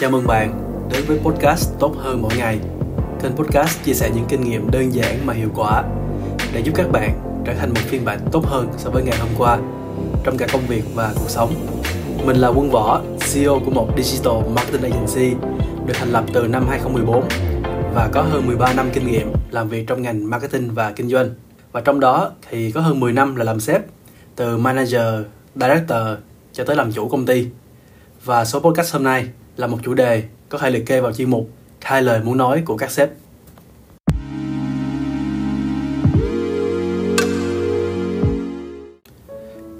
Chào 0.00 0.10
mừng 0.10 0.26
bạn 0.26 0.58
đến 0.92 1.04
với 1.06 1.18
podcast 1.18 1.70
Tốt 1.78 1.94
hơn 1.98 2.22
mỗi 2.22 2.32
ngày. 2.36 2.58
Kênh 3.22 3.32
podcast 3.32 3.84
chia 3.84 3.94
sẻ 3.94 4.10
những 4.14 4.24
kinh 4.28 4.40
nghiệm 4.40 4.70
đơn 4.70 4.94
giản 4.94 5.26
mà 5.26 5.32
hiệu 5.32 5.48
quả 5.54 5.82
để 6.52 6.60
giúp 6.60 6.72
các 6.74 6.90
bạn 6.92 7.42
trở 7.46 7.54
thành 7.54 7.68
một 7.68 7.80
phiên 7.84 8.04
bản 8.04 8.18
tốt 8.32 8.46
hơn 8.46 8.68
so 8.76 8.90
với 8.90 9.02
ngày 9.02 9.18
hôm 9.18 9.28
qua 9.38 9.58
trong 10.24 10.36
cả 10.38 10.46
công 10.52 10.66
việc 10.66 10.82
và 10.94 11.12
cuộc 11.14 11.28
sống. 11.30 11.54
Mình 12.26 12.36
là 12.36 12.48
Quân 12.48 12.70
Võ, 12.70 13.02
CEO 13.32 13.60
của 13.64 13.70
một 13.70 13.88
digital 13.96 14.34
marketing 14.54 14.92
agency 14.92 15.36
được 15.86 15.94
thành 15.94 16.08
lập 16.08 16.24
từ 16.32 16.46
năm 16.46 16.66
2014 16.68 17.28
và 17.94 18.08
có 18.12 18.22
hơn 18.22 18.46
13 18.46 18.72
năm 18.72 18.90
kinh 18.92 19.06
nghiệm 19.06 19.32
làm 19.50 19.68
việc 19.68 19.86
trong 19.86 20.02
ngành 20.02 20.30
marketing 20.30 20.74
và 20.74 20.90
kinh 20.90 21.08
doanh. 21.08 21.30
Và 21.72 21.80
trong 21.80 22.00
đó 22.00 22.30
thì 22.50 22.70
có 22.70 22.80
hơn 22.80 23.00
10 23.00 23.12
năm 23.12 23.36
là 23.36 23.44
làm 23.44 23.60
sếp, 23.60 23.82
từ 24.36 24.56
manager, 24.56 25.24
director 25.54 26.02
cho 26.52 26.64
tới 26.64 26.76
làm 26.76 26.92
chủ 26.92 27.08
công 27.08 27.26
ty. 27.26 27.46
Và 28.24 28.44
số 28.44 28.60
podcast 28.60 28.92
hôm 28.92 29.04
nay 29.04 29.28
là 29.56 29.66
một 29.66 29.78
chủ 29.82 29.94
đề 29.94 30.22
có 30.48 30.58
thể 30.58 30.70
liệt 30.70 30.86
kê 30.86 31.00
vào 31.00 31.12
chuyên 31.12 31.30
mục 31.30 31.50
hai 31.80 32.02
lời 32.02 32.20
muốn 32.24 32.36
nói 32.36 32.62
của 32.64 32.76
các 32.76 32.90
sếp. 32.90 33.10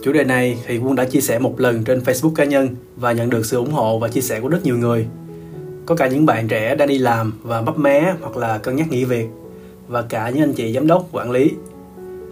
Chủ 0.02 0.12
đề 0.12 0.24
này 0.24 0.58
thì 0.66 0.78
Quân 0.78 0.94
đã 0.94 1.04
chia 1.04 1.20
sẻ 1.20 1.38
một 1.38 1.60
lần 1.60 1.84
trên 1.84 1.98
Facebook 1.98 2.34
cá 2.34 2.44
nhân 2.44 2.68
và 2.96 3.12
nhận 3.12 3.30
được 3.30 3.46
sự 3.46 3.56
ủng 3.56 3.72
hộ 3.72 3.98
và 3.98 4.08
chia 4.08 4.20
sẻ 4.20 4.40
của 4.40 4.48
rất 4.48 4.64
nhiều 4.64 4.78
người. 4.78 5.06
Có 5.86 5.94
cả 5.94 6.06
những 6.06 6.27
bạn 6.27 6.48
trẻ 6.48 6.74
đang 6.74 6.88
đi 6.88 6.98
làm 6.98 7.32
và 7.42 7.62
bấp 7.62 7.78
mé 7.78 8.14
hoặc 8.20 8.36
là 8.36 8.58
cân 8.58 8.77
nhắc 8.77 8.90
nghỉ 8.90 9.04
việc 9.04 9.27
và 9.88 10.02
cả 10.02 10.30
những 10.30 10.42
anh 10.42 10.52
chị 10.52 10.72
giám 10.72 10.86
đốc, 10.86 11.08
quản 11.12 11.30
lý. 11.30 11.50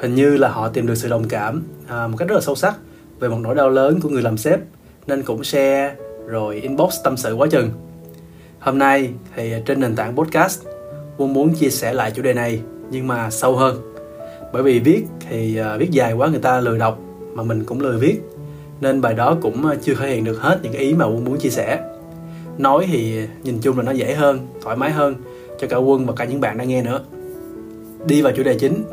Hình 0.00 0.14
như 0.14 0.36
là 0.36 0.48
họ 0.48 0.68
tìm 0.68 0.86
được 0.86 0.95
sự 0.95 1.08
đồng 1.08 1.28
cảm 1.28 1.62
à, 1.88 2.06
một 2.06 2.16
cách 2.16 2.28
rất 2.28 2.34
là 2.34 2.40
sâu 2.40 2.54
sắc 2.54 2.74
về 3.20 3.28
một 3.28 3.38
nỗi 3.40 3.54
đau 3.54 3.70
lớn 3.70 4.00
của 4.00 4.08
người 4.08 4.22
làm 4.22 4.36
sếp 4.36 4.60
nên 5.06 5.22
cũng 5.22 5.45
share 5.45 5.95
rồi 6.27 6.56
inbox 6.56 6.95
tâm 7.04 7.16
sự 7.16 7.35
quá 7.35 7.46
chừng. 7.51 7.71
Hôm 8.59 8.79
nay 8.79 9.10
thì 9.37 9.52
trên 9.66 9.80
nền 9.80 9.96
tảng 9.96 10.16
podcast 10.16 10.62
Quân 11.16 11.32
muốn 11.32 11.54
chia 11.54 11.71
sẻ 11.71 11.93
lại 11.93 12.10
chủ 12.10 12.23
đề 12.23 12.35
này 12.35 12.60
nhưng 12.90 13.07
mà 13.07 13.30
sâu 13.30 13.57
hơn. 13.57 13.93
Bởi 14.52 14.63
vì 14.63 14.79
viết 14.79 15.02
thì 15.29 15.57
à, 15.57 15.76
viết 15.76 15.90
dài 15.90 16.13
quá 16.13 16.29
người 16.29 16.40
ta 16.40 16.60
lười 16.60 16.79
đọc 16.79 16.98
mà 17.32 17.43
mình 17.43 17.65
cũng 17.65 17.80
lười 17.80 17.98
viết 17.98 18.21
nên 18.80 19.01
bài 19.01 19.15
đó 19.15 19.37
cũng 19.43 19.66
à, 19.66 19.74
chưa 19.82 19.95
thể 19.95 20.09
hiện 20.09 20.24
được 20.24 20.40
hết 20.40 20.59
những 20.63 20.73
ý 20.73 20.95
mà 20.95 21.04
Quân 21.04 21.24
muốn 21.24 21.38
chia 21.38 21.51
sẻ. 21.51 21.80
Nói 22.59 22.87
thì 22.93 23.26
nhìn 23.43 23.59
chung 23.63 23.76
là 23.79 23.82
nó 23.82 23.93
dễ 23.93 24.15
hơn, 24.15 24.38
thoải 24.63 24.76
mái 24.76 24.91
hơn 24.91 25.15
cho 25.59 25.66
cả 25.66 25.76
Quân 25.76 26.07
và 26.07 26.13
cả 26.16 26.24
những 26.24 26.41
bạn 26.41 26.59
đang 26.59 26.68
nghe 26.68 26.82
nữa. 26.82 27.01
Đi 28.07 28.23
vào 28.23 28.32
chủ 28.37 28.43
đề 28.43 28.59
chính 28.59 28.85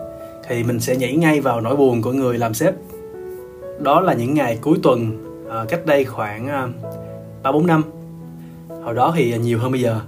thì 0.48 0.64
mình 0.64 0.80
sẽ 0.80 0.96
nhảy 0.96 1.16
ngay 1.16 1.42
vào 1.42 1.62
nỗi 1.62 1.76
buồn 1.76 2.02
của 2.02 2.12
người 2.12 2.38
làm 2.38 2.54
sếp. 2.54 2.74
Đó 3.80 4.02
là 4.02 4.14
những 4.14 4.34
ngày 4.34 4.58
cuối 4.62 4.78
tuần 4.84 5.26
à, 5.50 5.66
cách 5.70 5.86
đây 5.86 6.06
khoảng 6.06 6.72
ba 7.44 7.52
bốn 7.52 7.68
năm. 7.68 7.84
Hồi 8.84 8.96
đó 8.96 9.14
thì 9.16 9.32
à, 9.32 9.38
nhiều 9.38 9.60
hơn 9.60 9.72
bây 9.72 9.82
giờ. 9.82 10.00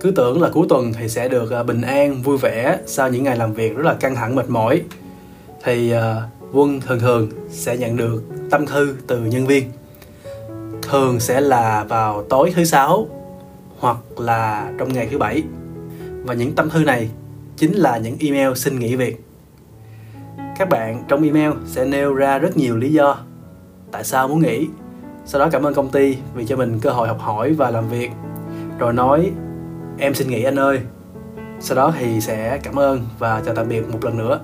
Cứ 0.00 0.10
tưởng 0.10 0.42
là 0.42 0.50
cuối 0.52 0.66
tuần 0.68 0.92
thì 0.92 1.08
sẽ 1.08 1.28
được 1.28 1.50
à, 1.50 1.62
bình 1.62 1.80
an, 1.80 2.22
vui 2.22 2.38
vẻ 2.38 2.78
sau 2.86 3.10
những 3.10 3.24
ngày 3.24 3.36
làm 3.36 3.52
việc 3.52 3.76
rất 3.76 3.86
là 3.86 3.94
căng 3.94 4.14
thẳng, 4.14 4.34
mệt 4.34 4.50
mỏi. 4.50 4.82
Thì 5.64 5.90
à, 5.90 6.22
quân 6.52 6.80
thường 6.80 7.00
thường 7.00 7.28
sẽ 7.50 7.76
nhận 7.76 7.96
được 7.96 8.22
tâm 8.50 8.66
thư 8.66 8.96
từ 9.06 9.20
nhân 9.20 9.46
viên. 9.46 9.64
Thường 10.82 11.20
sẽ 11.20 11.40
là 11.40 11.84
vào 11.84 12.22
tối 12.22 12.52
thứ 12.56 12.64
sáu 12.64 13.06
hoặc 13.78 13.96
là 14.18 14.72
trong 14.78 14.92
ngày 14.92 15.08
thứ 15.10 15.18
bảy. 15.18 15.42
Và 16.24 16.34
những 16.34 16.52
tâm 16.52 16.70
thư 16.70 16.84
này 16.84 17.10
chính 17.56 17.72
là 17.72 17.98
những 17.98 18.16
email 18.20 18.54
xin 18.54 18.78
nghỉ 18.78 18.96
việc. 18.96 19.24
Các 20.58 20.68
bạn 20.68 21.04
trong 21.08 21.22
email 21.22 21.50
sẽ 21.66 21.84
nêu 21.84 22.14
ra 22.14 22.38
rất 22.38 22.56
nhiều 22.56 22.76
lý 22.76 22.92
do 22.92 23.18
tại 23.92 24.04
sao 24.04 24.28
muốn 24.28 24.42
nghỉ 24.42 24.66
sau 25.24 25.40
đó 25.40 25.48
cảm 25.52 25.62
ơn 25.62 25.74
công 25.74 25.90
ty 25.90 26.18
vì 26.34 26.46
cho 26.46 26.56
mình 26.56 26.80
cơ 26.80 26.90
hội 26.90 27.08
học 27.08 27.18
hỏi 27.20 27.52
và 27.52 27.70
làm 27.70 27.88
việc. 27.88 28.10
Rồi 28.78 28.92
nói 28.92 29.30
em 29.98 30.14
xin 30.14 30.28
nghỉ 30.28 30.42
anh 30.42 30.58
ơi. 30.58 30.80
Sau 31.60 31.76
đó 31.76 31.92
thì 31.98 32.20
sẽ 32.20 32.58
cảm 32.62 32.78
ơn 32.78 33.00
và 33.18 33.42
chào 33.46 33.54
tạm 33.54 33.68
biệt 33.68 33.88
một 33.92 34.04
lần 34.04 34.16
nữa. 34.16 34.40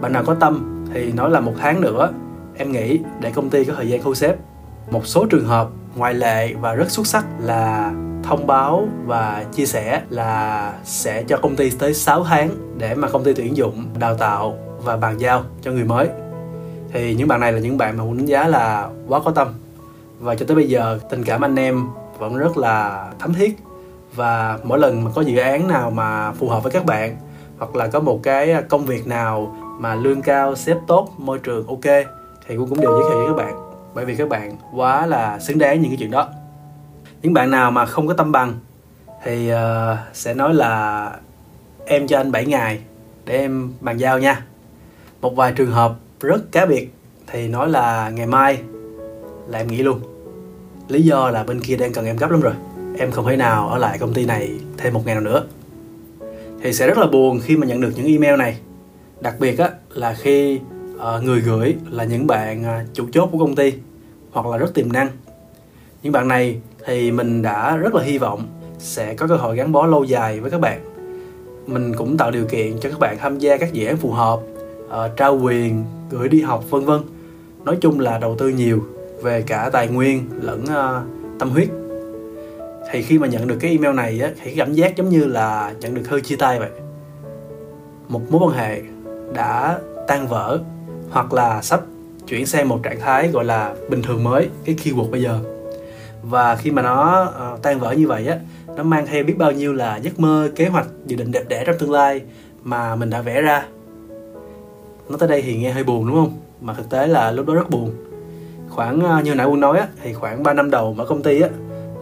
Bạn 0.00 0.12
nào 0.12 0.24
có 0.26 0.34
tâm 0.34 0.84
thì 0.94 1.12
nói 1.12 1.30
là 1.30 1.40
một 1.40 1.52
tháng 1.58 1.80
nữa 1.80 2.12
em 2.56 2.72
nghỉ 2.72 3.00
để 3.20 3.30
công 3.30 3.50
ty 3.50 3.64
có 3.64 3.72
thời 3.76 3.88
gian 3.88 4.02
thu 4.02 4.14
xếp. 4.14 4.36
Một 4.90 5.06
số 5.06 5.26
trường 5.30 5.46
hợp 5.46 5.68
ngoại 5.96 6.14
lệ 6.14 6.54
và 6.54 6.74
rất 6.74 6.90
xuất 6.90 7.06
sắc 7.06 7.26
là 7.40 7.92
thông 8.22 8.46
báo 8.46 8.88
và 9.04 9.44
chia 9.52 9.66
sẻ 9.66 10.02
là 10.10 10.72
sẽ 10.84 11.22
cho 11.22 11.36
công 11.36 11.56
ty 11.56 11.70
tới 11.70 11.94
6 11.94 12.24
tháng 12.24 12.50
để 12.78 12.94
mà 12.94 13.08
công 13.08 13.24
ty 13.24 13.32
tuyển 13.34 13.56
dụng, 13.56 13.86
đào 13.98 14.14
tạo 14.14 14.56
và 14.84 14.96
bàn 14.96 15.20
giao 15.20 15.44
cho 15.62 15.72
người 15.72 15.84
mới. 15.84 16.08
Thì 16.92 17.14
những 17.14 17.28
bạn 17.28 17.40
này 17.40 17.52
là 17.52 17.58
những 17.58 17.78
bạn 17.78 17.96
mà 17.96 18.04
muốn 18.04 18.16
đánh 18.16 18.26
giá 18.26 18.48
là 18.48 18.88
quá 19.08 19.20
có 19.24 19.30
tâm 19.30 19.48
và 20.18 20.34
cho 20.34 20.46
tới 20.48 20.54
bây 20.54 20.68
giờ 20.68 20.98
tình 21.10 21.24
cảm 21.24 21.44
anh 21.44 21.56
em 21.56 21.88
vẫn 22.18 22.36
rất 22.36 22.56
là 22.56 23.08
thấm 23.18 23.34
thiết. 23.34 23.58
Và 24.14 24.58
mỗi 24.64 24.78
lần 24.78 25.04
mà 25.04 25.10
có 25.14 25.22
dự 25.22 25.36
án 25.36 25.68
nào 25.68 25.90
mà 25.90 26.32
phù 26.32 26.48
hợp 26.48 26.62
với 26.62 26.72
các 26.72 26.84
bạn 26.86 27.16
hoặc 27.58 27.76
là 27.76 27.86
có 27.86 28.00
một 28.00 28.20
cái 28.22 28.54
công 28.68 28.84
việc 28.84 29.06
nào 29.06 29.56
mà 29.80 29.94
lương 29.94 30.22
cao 30.22 30.56
xếp 30.56 30.76
tốt 30.86 31.08
môi 31.18 31.38
trường 31.38 31.66
ok 31.66 31.84
thì 32.46 32.56
cũng 32.56 32.68
cũng 32.68 32.80
đều 32.80 32.90
giới 32.92 33.10
thiệu 33.10 33.18
với 33.18 33.28
các 33.28 33.36
bạn. 33.36 33.54
Bởi 33.94 34.04
vì 34.04 34.16
các 34.16 34.28
bạn 34.28 34.56
quá 34.74 35.06
là 35.06 35.38
xứng 35.38 35.58
đáng 35.58 35.80
những 35.80 35.90
cái 35.90 35.96
chuyện 36.00 36.10
đó. 36.10 36.28
Những 37.22 37.32
bạn 37.32 37.50
nào 37.50 37.70
mà 37.70 37.86
không 37.86 38.06
có 38.06 38.14
tâm 38.14 38.32
bằng 38.32 38.54
thì 39.24 39.52
uh, 39.52 39.58
sẽ 40.12 40.34
nói 40.34 40.54
là 40.54 41.12
em 41.86 42.06
cho 42.06 42.16
anh 42.20 42.32
7 42.32 42.46
ngày 42.46 42.80
để 43.24 43.38
em 43.38 43.72
bàn 43.80 43.96
giao 43.96 44.18
nha. 44.18 44.44
Một 45.20 45.36
vài 45.36 45.52
trường 45.52 45.70
hợp 45.70 45.92
rất 46.20 46.52
cá 46.52 46.66
biệt 46.66 46.94
thì 47.26 47.48
nói 47.48 47.68
là 47.68 48.10
ngày 48.10 48.26
mai 48.26 48.62
là 49.48 49.58
em 49.58 49.66
nghỉ 49.66 49.82
luôn. 49.82 50.00
Lý 50.88 51.02
do 51.02 51.30
là 51.30 51.44
bên 51.44 51.60
kia 51.60 51.76
đang 51.76 51.92
cần 51.92 52.06
em 52.06 52.16
gấp 52.16 52.30
lắm 52.30 52.40
rồi. 52.40 52.54
Em 52.98 53.10
không 53.10 53.26
thể 53.26 53.36
nào 53.36 53.68
ở 53.68 53.78
lại 53.78 53.98
công 53.98 54.14
ty 54.14 54.24
này 54.24 54.50
thêm 54.76 54.94
một 54.94 55.02
ngày 55.06 55.14
nào 55.14 55.24
nữa. 55.24 55.44
Thì 56.62 56.72
sẽ 56.72 56.86
rất 56.86 56.98
là 56.98 57.06
buồn 57.06 57.40
khi 57.42 57.56
mà 57.56 57.66
nhận 57.66 57.80
được 57.80 57.92
những 57.96 58.06
email 58.06 58.36
này. 58.38 58.58
Đặc 59.20 59.34
biệt 59.40 59.58
á 59.58 59.70
là 59.94 60.14
khi 60.14 60.60
uh, 60.96 61.24
người 61.24 61.40
gửi 61.40 61.76
là 61.90 62.04
những 62.04 62.26
bạn 62.26 62.62
uh, 62.62 62.94
chủ 62.94 63.06
chốt 63.12 63.28
của 63.32 63.38
công 63.38 63.54
ty 63.54 63.72
hoặc 64.32 64.46
là 64.46 64.56
rất 64.56 64.74
tiềm 64.74 64.92
năng. 64.92 65.08
Những 66.02 66.12
bạn 66.12 66.28
này 66.28 66.60
thì 66.86 67.10
mình 67.10 67.42
đã 67.42 67.76
rất 67.76 67.94
là 67.94 68.02
hy 68.02 68.18
vọng 68.18 68.46
sẽ 68.78 69.14
có 69.14 69.26
cơ 69.26 69.36
hội 69.36 69.56
gắn 69.56 69.72
bó 69.72 69.86
lâu 69.86 70.04
dài 70.04 70.40
với 70.40 70.50
các 70.50 70.60
bạn. 70.60 70.80
Mình 71.66 71.94
cũng 71.94 72.16
tạo 72.16 72.30
điều 72.30 72.46
kiện 72.46 72.78
cho 72.80 72.90
các 72.90 72.98
bạn 72.98 73.18
tham 73.18 73.38
gia 73.38 73.56
các 73.56 73.72
dự 73.72 73.86
án 73.86 73.96
phù 73.96 74.10
hợp 74.10 74.40
uh, 74.86 75.16
trao 75.16 75.38
quyền 75.38 75.84
gửi 76.10 76.28
đi 76.28 76.40
học 76.40 76.70
vân 76.70 76.84
vân. 76.84 77.00
Nói 77.64 77.76
chung 77.80 78.00
là 78.00 78.18
đầu 78.18 78.36
tư 78.38 78.48
nhiều 78.48 78.84
về 79.22 79.42
cả 79.42 79.70
tài 79.72 79.88
nguyên 79.88 80.30
lẫn 80.40 80.62
uh, 80.64 81.38
tâm 81.38 81.50
huyết. 81.50 81.68
Thì 82.92 83.02
khi 83.02 83.18
mà 83.18 83.26
nhận 83.26 83.46
được 83.46 83.56
cái 83.60 83.70
email 83.70 83.94
này 83.94 84.20
á 84.20 84.30
thì 84.42 84.54
cảm 84.54 84.72
giác 84.72 84.96
giống 84.96 85.08
như 85.08 85.24
là 85.24 85.74
nhận 85.80 85.94
được 85.94 86.08
hơi 86.08 86.20
chia 86.20 86.36
tay 86.36 86.58
vậy. 86.58 86.70
Một 88.08 88.20
mối 88.30 88.40
quan 88.44 88.58
hệ 88.58 88.80
đã 89.34 89.78
tan 90.08 90.26
vỡ 90.26 90.60
hoặc 91.10 91.32
là 91.32 91.62
sắp 91.62 91.80
chuyển 92.28 92.46
sang 92.46 92.68
một 92.68 92.80
trạng 92.82 93.00
thái 93.00 93.28
gọi 93.28 93.44
là 93.44 93.74
bình 93.90 94.02
thường 94.02 94.24
mới 94.24 94.48
cái 94.64 94.76
keyword 94.84 95.10
bây 95.10 95.22
giờ. 95.22 95.38
Và 96.22 96.56
khi 96.56 96.70
mà 96.70 96.82
nó 96.82 97.24
uh, 97.54 97.62
tan 97.62 97.80
vỡ 97.80 97.92
như 97.92 98.06
vậy 98.06 98.26
á 98.26 98.38
nó 98.76 98.82
mang 98.82 99.06
theo 99.06 99.24
biết 99.24 99.38
bao 99.38 99.52
nhiêu 99.52 99.72
là 99.72 99.96
giấc 99.96 100.20
mơ 100.20 100.50
kế 100.56 100.66
hoạch 100.66 100.86
dự 101.06 101.16
định 101.16 101.32
đẹp 101.32 101.44
đẽ 101.48 101.64
trong 101.66 101.76
tương 101.78 101.92
lai 101.92 102.20
mà 102.62 102.96
mình 102.96 103.10
đã 103.10 103.20
vẽ 103.20 103.42
ra. 103.42 103.66
Nó 105.08 105.16
tới 105.16 105.28
đây 105.28 105.42
thì 105.42 105.56
nghe 105.56 105.72
hơi 105.72 105.84
buồn 105.84 106.06
đúng 106.06 106.16
không? 106.16 106.38
Mà 106.60 106.74
thực 106.74 106.90
tế 106.90 107.06
là 107.06 107.30
lúc 107.30 107.46
đó 107.46 107.54
rất 107.54 107.70
buồn 107.70 107.94
khoảng 108.76 109.00
à, 109.00 109.20
như 109.20 109.34
nãy 109.34 109.46
quân 109.46 109.60
nói 109.60 109.78
á, 109.78 109.88
thì 110.02 110.12
khoảng 110.12 110.42
3 110.42 110.52
năm 110.52 110.70
đầu 110.70 110.94
mở 110.94 111.04
công 111.04 111.22
ty 111.22 111.40
á 111.40 111.48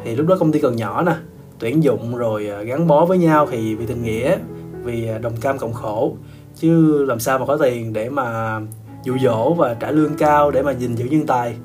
thì 0.05 0.17
lúc 0.17 0.27
đó 0.27 0.37
công 0.41 0.53
ty 0.53 0.61
còn 0.61 0.77
nhỏ 0.77 1.03
nè 1.03 1.13
tuyển 1.59 1.83
dụng 1.83 2.17
rồi 2.17 2.49
à, 2.49 2.63
gắn 2.63 2.87
bó 2.87 3.05
với 3.05 3.19
nhau 3.19 3.49
thì 3.51 3.75
vì 3.75 3.87
tình 3.87 4.03
nghĩa 4.03 4.37
vì 4.83 5.09
à, 5.09 5.19
đồng 5.19 5.37
cam 5.37 5.59
cộng 5.59 5.73
khổ. 5.73 6.17
Chứ 6.57 7.05
làm 7.05 7.21
sao 7.21 7.39
mà 7.39 7.47
có 7.47 7.57
tiền 7.57 7.93
để 7.93 8.11
mà 8.11 8.61
dụ 9.05 9.19
dỗ 9.23 9.55
và 9.55 9.75
trả 9.75 9.91
lương 9.91 10.15
cao 10.15 10.51
để 10.51 10.63
mà 10.63 10.73
gìn 10.73 10.95
giữ 10.95 11.05
nhân 11.05 11.27
tài. 11.27 11.57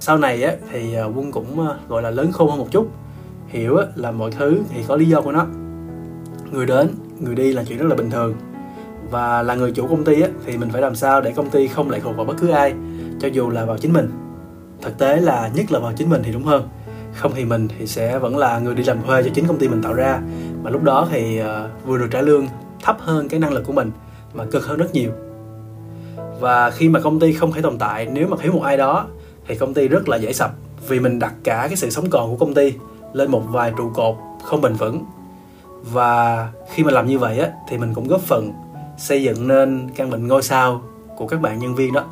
Sau 0.00 0.18
này 0.18 0.42
á 0.42 0.52
thì 0.72 0.96
quân 1.16 1.32
cũng 1.32 1.66
gọi 1.88 2.02
là 2.02 2.10
lớn 2.10 2.32
khôn 2.32 2.50
hơn 2.50 2.58
một 2.58 2.68
chút 2.70 2.88
hiểu 3.48 3.76
á, 3.76 3.86
là 3.94 4.10
mọi 4.10 4.30
thứ 4.30 4.60
thì 4.70 4.82
có 4.88 4.96
lý 4.96 5.06
do 5.06 5.20
của 5.20 5.32
nó. 5.32 5.46
Người 6.52 6.66
đến 6.66 6.88
người 7.20 7.34
đi 7.34 7.52
là 7.52 7.64
chuyện 7.64 7.78
rất 7.78 7.86
là 7.88 7.96
bình 7.96 8.10
thường. 8.10 8.34
Và 9.10 9.42
là 9.42 9.54
người 9.54 9.72
chủ 9.72 9.86
công 9.86 10.04
ty 10.04 10.20
á, 10.20 10.28
thì 10.46 10.56
mình 10.56 10.70
phải 10.70 10.82
làm 10.82 10.94
sao 10.94 11.20
để 11.20 11.32
công 11.32 11.50
ty 11.50 11.68
không 11.68 11.90
lệ 11.90 12.00
thuộc 12.00 12.16
vào 12.16 12.24
bất 12.24 12.34
cứ 12.40 12.48
ai 12.50 12.74
cho 13.20 13.28
dù 13.28 13.50
là 13.50 13.64
vào 13.64 13.78
chính 13.78 13.92
mình 13.92 14.21
thực 14.82 14.98
tế 14.98 15.16
là 15.16 15.50
nhất 15.54 15.72
là 15.72 15.78
vào 15.78 15.92
chính 15.96 16.10
mình 16.10 16.22
thì 16.24 16.32
đúng 16.32 16.44
hơn. 16.44 16.68
Không 17.14 17.32
thì 17.34 17.44
mình 17.44 17.68
thì 17.78 17.86
sẽ 17.86 18.18
vẫn 18.18 18.36
là 18.36 18.58
người 18.58 18.74
đi 18.74 18.84
làm 18.84 19.02
thuê 19.02 19.22
cho 19.22 19.30
chính 19.34 19.46
công 19.46 19.58
ty 19.58 19.68
mình 19.68 19.82
tạo 19.82 19.94
ra. 19.94 20.20
Mà 20.62 20.70
lúc 20.70 20.82
đó 20.82 21.08
thì 21.10 21.40
uh, 21.40 21.46
vừa 21.86 21.98
được 21.98 22.08
trả 22.10 22.20
lương 22.20 22.46
thấp 22.82 22.96
hơn 23.00 23.28
cái 23.28 23.40
năng 23.40 23.52
lực 23.52 23.64
của 23.66 23.72
mình 23.72 23.90
mà 24.34 24.44
cực 24.44 24.66
hơn 24.66 24.78
rất 24.78 24.94
nhiều. 24.94 25.10
Và 26.40 26.70
khi 26.70 26.88
mà 26.88 27.00
công 27.00 27.20
ty 27.20 27.32
không 27.32 27.52
thể 27.52 27.62
tồn 27.62 27.78
tại 27.78 28.06
nếu 28.12 28.28
mà 28.28 28.36
thiếu 28.40 28.52
một 28.52 28.62
ai 28.62 28.76
đó 28.76 29.06
thì 29.46 29.54
công 29.54 29.74
ty 29.74 29.88
rất 29.88 30.08
là 30.08 30.16
dễ 30.16 30.32
sập 30.32 30.50
vì 30.88 31.00
mình 31.00 31.18
đặt 31.18 31.34
cả 31.44 31.66
cái 31.66 31.76
sự 31.76 31.90
sống 31.90 32.10
còn 32.10 32.30
của 32.30 32.36
công 32.36 32.54
ty 32.54 32.72
lên 33.12 33.30
một 33.30 33.42
vài 33.48 33.72
trụ 33.76 33.90
cột 33.94 34.16
không 34.44 34.60
bền 34.60 34.72
vững. 34.72 35.04
Và 35.82 36.48
khi 36.72 36.84
mà 36.84 36.92
làm 36.92 37.06
như 37.06 37.18
vậy 37.18 37.38
á 37.38 37.50
thì 37.68 37.78
mình 37.78 37.94
cũng 37.94 38.08
góp 38.08 38.20
phần 38.20 38.52
xây 38.98 39.22
dựng 39.22 39.48
nên 39.48 39.90
căn 39.96 40.10
bệnh 40.10 40.28
ngôi 40.28 40.42
sao 40.42 40.82
của 41.16 41.26
các 41.26 41.40
bạn 41.40 41.58
nhân 41.58 41.74
viên 41.74 41.92
đó 41.92 42.04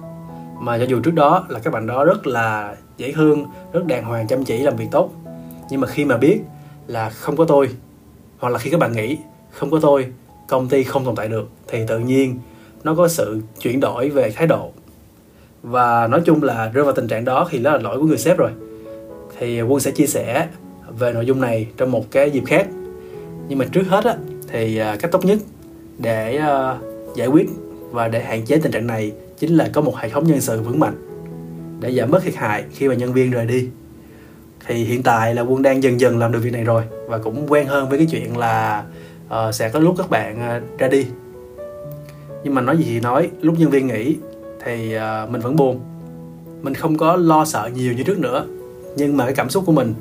mà 0.60 0.78
cho 0.78 0.84
dù 0.84 1.00
trước 1.00 1.14
đó 1.14 1.46
là 1.48 1.58
các 1.58 1.72
bạn 1.72 1.86
đó 1.86 2.04
rất 2.04 2.26
là 2.26 2.76
dễ 2.96 3.12
thương, 3.12 3.46
rất 3.72 3.86
đàng 3.86 4.04
hoàng, 4.04 4.26
chăm 4.26 4.44
chỉ, 4.44 4.58
làm 4.58 4.76
việc 4.76 4.88
tốt. 4.90 5.10
Nhưng 5.70 5.80
mà 5.80 5.86
khi 5.86 6.04
mà 6.04 6.16
biết 6.16 6.40
là 6.86 7.10
không 7.10 7.36
có 7.36 7.44
tôi, 7.44 7.68
hoặc 8.38 8.48
là 8.48 8.58
khi 8.58 8.70
các 8.70 8.80
bạn 8.80 8.92
nghĩ 8.92 9.18
không 9.50 9.70
có 9.70 9.78
tôi, 9.82 10.06
công 10.48 10.68
ty 10.68 10.84
không 10.84 11.04
tồn 11.04 11.16
tại 11.16 11.28
được, 11.28 11.48
thì 11.68 11.86
tự 11.86 11.98
nhiên 11.98 12.38
nó 12.84 12.94
có 12.94 13.08
sự 13.08 13.40
chuyển 13.60 13.80
đổi 13.80 14.08
về 14.08 14.30
thái 14.30 14.46
độ. 14.46 14.70
Và 15.62 16.06
nói 16.06 16.20
chung 16.24 16.42
là 16.42 16.68
rơi 16.68 16.84
vào 16.84 16.94
tình 16.94 17.08
trạng 17.08 17.24
đó 17.24 17.48
thì 17.50 17.58
đó 17.58 17.70
là 17.70 17.78
lỗi 17.78 17.98
của 17.98 18.06
người 18.06 18.18
sếp 18.18 18.36
rồi. 18.38 18.50
Thì 19.38 19.62
quân 19.62 19.80
sẽ 19.80 19.90
chia 19.90 20.06
sẻ 20.06 20.48
về 20.98 21.12
nội 21.12 21.26
dung 21.26 21.40
này 21.40 21.66
trong 21.76 21.90
một 21.90 22.10
cái 22.10 22.30
dịp 22.30 22.42
khác. 22.46 22.68
Nhưng 23.48 23.58
mà 23.58 23.64
trước 23.72 23.82
hết 23.88 24.04
á, 24.04 24.16
thì 24.48 24.76
à, 24.76 24.96
cách 25.00 25.10
tốt 25.12 25.24
nhất 25.24 25.38
để 25.98 26.36
à, 26.36 26.76
giải 27.16 27.28
quyết 27.28 27.50
và 27.90 28.08
để 28.08 28.24
hạn 28.24 28.46
chế 28.46 28.58
tình 28.62 28.72
trạng 28.72 28.86
này 28.86 29.12
chính 29.40 29.56
là 29.56 29.68
có 29.72 29.80
một 29.80 29.96
hệ 29.96 30.08
thống 30.08 30.26
nhân 30.26 30.40
sự 30.40 30.60
vững 30.62 30.80
mạnh 30.80 30.94
để 31.80 31.92
giảm 31.92 32.10
bớt 32.10 32.22
thiệt 32.22 32.34
hại 32.34 32.64
khi 32.70 32.88
mà 32.88 32.94
nhân 32.94 33.12
viên 33.12 33.30
rời 33.30 33.46
đi. 33.46 33.68
Thì 34.66 34.84
hiện 34.84 35.02
tại 35.02 35.34
là 35.34 35.42
quân 35.42 35.62
đang 35.62 35.82
dần 35.82 36.00
dần 36.00 36.18
làm 36.18 36.32
được 36.32 36.38
việc 36.42 36.52
này 36.52 36.64
rồi 36.64 36.82
và 37.06 37.18
cũng 37.18 37.46
quen 37.48 37.66
hơn 37.66 37.88
với 37.88 37.98
cái 37.98 38.06
chuyện 38.10 38.36
là 38.36 38.84
uh, 39.26 39.54
sẽ 39.54 39.68
có 39.68 39.80
lúc 39.80 39.94
các 39.98 40.10
bạn 40.10 40.58
uh, 40.72 40.78
ra 40.78 40.88
đi. 40.88 41.06
Nhưng 42.44 42.54
mà 42.54 42.60
nói 42.60 42.76
gì 42.76 42.84
thì 42.84 43.00
nói 43.00 43.30
lúc 43.40 43.58
nhân 43.58 43.70
viên 43.70 43.86
nghỉ 43.86 44.16
thì 44.64 44.96
uh, 44.96 45.30
mình 45.30 45.40
vẫn 45.40 45.56
buồn. 45.56 45.80
Mình 46.62 46.74
không 46.74 46.96
có 46.96 47.16
lo 47.16 47.44
sợ 47.44 47.70
nhiều 47.74 47.92
như 47.92 48.02
trước 48.02 48.18
nữa. 48.18 48.46
Nhưng 48.96 49.16
mà 49.16 49.24
cái 49.24 49.34
cảm 49.34 49.50
xúc 49.50 49.64
của 49.66 49.72
mình 49.72 49.94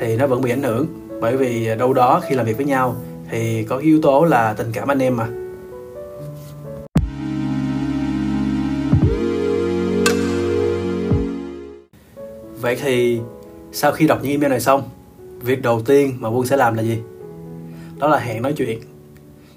thì 0.00 0.16
nó 0.16 0.26
vẫn 0.26 0.42
bị 0.42 0.50
ảnh 0.50 0.62
hưởng 0.62 0.86
bởi 1.20 1.36
vì 1.36 1.68
đâu 1.78 1.92
đó 1.92 2.22
khi 2.28 2.34
làm 2.34 2.46
việc 2.46 2.56
với 2.56 2.66
nhau 2.66 2.96
thì 3.30 3.64
có 3.64 3.76
yếu 3.76 4.00
tố 4.02 4.24
là 4.24 4.54
tình 4.54 4.72
cảm 4.72 4.90
anh 4.90 5.02
em 5.02 5.16
mà. 5.16 5.28
Vậy 12.74 12.82
thì 12.82 13.20
sau 13.72 13.92
khi 13.92 14.06
đọc 14.06 14.18
những 14.22 14.32
email 14.32 14.50
này 14.50 14.60
xong, 14.60 14.82
việc 15.40 15.62
đầu 15.62 15.82
tiên 15.82 16.16
mà 16.18 16.28
quân 16.28 16.46
sẽ 16.46 16.56
làm 16.56 16.74
là 16.74 16.82
gì? 16.82 16.98
Đó 17.98 18.08
là 18.08 18.18
hẹn 18.18 18.42
nói 18.42 18.52
chuyện. 18.56 18.80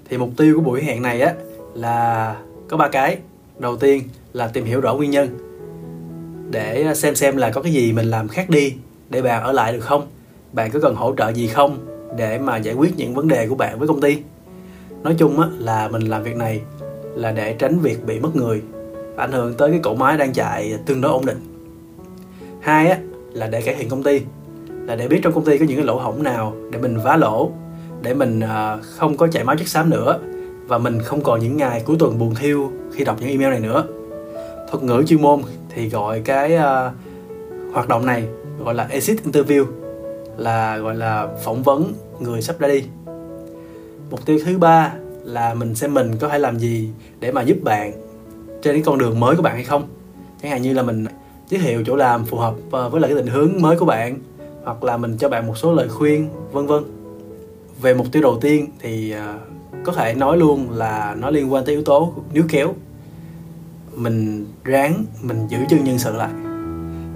Thì 0.08 0.18
mục 0.18 0.30
tiêu 0.36 0.54
của 0.56 0.60
buổi 0.60 0.82
hẹn 0.82 1.02
này 1.02 1.20
á, 1.20 1.34
là 1.74 2.36
có 2.68 2.76
ba 2.76 2.88
cái. 2.88 3.18
Đầu 3.58 3.76
tiên 3.76 4.02
là 4.32 4.48
tìm 4.48 4.64
hiểu 4.64 4.80
rõ 4.80 4.94
nguyên 4.94 5.10
nhân, 5.10 5.28
để 6.50 6.94
xem 6.94 7.14
xem 7.14 7.36
là 7.36 7.50
có 7.50 7.62
cái 7.62 7.72
gì 7.72 7.92
mình 7.92 8.06
làm 8.06 8.28
khác 8.28 8.50
đi 8.50 8.74
để 9.10 9.22
bạn 9.22 9.42
ở 9.42 9.52
lại 9.52 9.72
được 9.72 9.80
không? 9.80 10.06
Bạn 10.52 10.70
có 10.70 10.80
cần 10.80 10.94
hỗ 10.94 11.14
trợ 11.16 11.32
gì 11.32 11.46
không 11.46 11.78
để 12.16 12.38
mà 12.38 12.56
giải 12.56 12.74
quyết 12.74 12.96
những 12.96 13.14
vấn 13.14 13.28
đề 13.28 13.48
của 13.48 13.54
bạn 13.54 13.78
với 13.78 13.88
công 13.88 14.00
ty? 14.00 14.18
Nói 15.02 15.14
chung 15.18 15.40
á, 15.40 15.48
là 15.58 15.88
mình 15.88 16.02
làm 16.02 16.22
việc 16.22 16.36
này 16.36 16.60
là 17.14 17.32
để 17.32 17.52
tránh 17.52 17.78
việc 17.78 18.06
bị 18.06 18.20
mất 18.20 18.36
người, 18.36 18.62
ảnh 19.16 19.32
hưởng 19.32 19.54
tới 19.54 19.70
cái 19.70 19.80
cỗ 19.82 19.94
máy 19.94 20.16
đang 20.16 20.32
chạy 20.32 20.78
tương 20.86 21.00
đối 21.00 21.12
ổn 21.12 21.26
định. 21.26 21.38
Hai 22.60 22.88
á 22.88 22.98
là 23.38 23.46
để 23.46 23.62
cải 23.62 23.74
thiện 23.74 23.88
công 23.88 24.02
ty 24.02 24.20
là 24.86 24.96
để 24.96 25.08
biết 25.08 25.20
trong 25.22 25.32
công 25.32 25.44
ty 25.44 25.58
có 25.58 25.64
những 25.64 25.76
cái 25.76 25.86
lỗ 25.86 25.98
hổng 25.98 26.22
nào 26.22 26.56
để 26.70 26.78
mình 26.78 26.98
vá 27.04 27.16
lỗ 27.16 27.50
để 28.02 28.14
mình 28.14 28.40
à, 28.40 28.76
không 28.76 29.16
có 29.16 29.26
chảy 29.26 29.44
máu 29.44 29.56
chất 29.56 29.68
xám 29.68 29.90
nữa 29.90 30.18
và 30.66 30.78
mình 30.78 31.02
không 31.02 31.22
còn 31.22 31.40
những 31.40 31.56
ngày 31.56 31.82
cuối 31.86 31.96
tuần 31.98 32.18
buồn 32.18 32.34
thiêu 32.34 32.72
khi 32.92 33.04
đọc 33.04 33.16
những 33.20 33.28
email 33.28 33.50
này 33.50 33.60
nữa. 33.60 33.84
Thuật 34.70 34.84
ngữ 34.84 35.02
chuyên 35.06 35.22
môn 35.22 35.40
thì 35.74 35.88
gọi 35.88 36.20
cái 36.20 36.56
uh, 36.56 36.92
hoạt 37.72 37.88
động 37.88 38.06
này 38.06 38.28
gọi 38.64 38.74
là 38.74 38.86
exit 38.90 39.20
interview 39.24 39.64
là 40.36 40.78
gọi 40.78 40.94
là 40.94 41.28
phỏng 41.44 41.62
vấn 41.62 41.92
người 42.20 42.42
sắp 42.42 42.58
ra 42.58 42.68
đi. 42.68 42.84
Mục 44.10 44.26
tiêu 44.26 44.38
thứ 44.44 44.58
ba 44.58 44.92
là 45.24 45.54
mình 45.54 45.74
xem 45.74 45.94
mình 45.94 46.12
có 46.20 46.28
thể 46.28 46.38
làm 46.38 46.58
gì 46.58 46.90
để 47.20 47.32
mà 47.32 47.42
giúp 47.42 47.56
bạn 47.62 47.92
trên 48.62 48.74
cái 48.74 48.82
con 48.86 48.98
đường 48.98 49.20
mới 49.20 49.36
của 49.36 49.42
bạn 49.42 49.54
hay 49.54 49.64
không. 49.64 49.88
Chẳng 50.42 50.50
hạn 50.50 50.62
như 50.62 50.72
là 50.72 50.82
mình 50.82 51.06
giới 51.48 51.60
thiệu 51.60 51.82
chỗ 51.86 51.96
làm 51.96 52.24
phù 52.24 52.36
hợp 52.36 52.54
ờ, 52.70 52.88
với 52.88 53.00
lại 53.00 53.10
cái 53.10 53.22
định 53.22 53.34
hướng 53.34 53.52
mới 53.60 53.76
của 53.76 53.84
bạn, 53.84 54.18
hoặc 54.64 54.84
là 54.84 54.96
mình 54.96 55.16
cho 55.16 55.28
bạn 55.28 55.46
một 55.46 55.58
số 55.58 55.72
lời 55.72 55.88
khuyên, 55.88 56.28
vân 56.52 56.66
vân. 56.66 56.82
Về 57.82 57.94
mục 57.94 58.06
tiêu 58.12 58.22
đầu 58.22 58.38
tiên 58.40 58.66
thì 58.80 59.10
ờ, 59.10 59.38
có 59.84 59.92
thể 59.92 60.14
nói 60.14 60.36
luôn 60.36 60.70
là 60.70 61.16
nó 61.18 61.30
liên 61.30 61.52
quan 61.52 61.64
tới 61.64 61.74
yếu 61.74 61.84
tố 61.84 62.12
níu 62.32 62.42
kéo. 62.48 62.74
Mình 63.94 64.46
ráng, 64.64 65.04
mình 65.22 65.46
giữ 65.48 65.58
chân 65.68 65.84
nhân 65.84 65.98
sự 65.98 66.16
lại. 66.16 66.30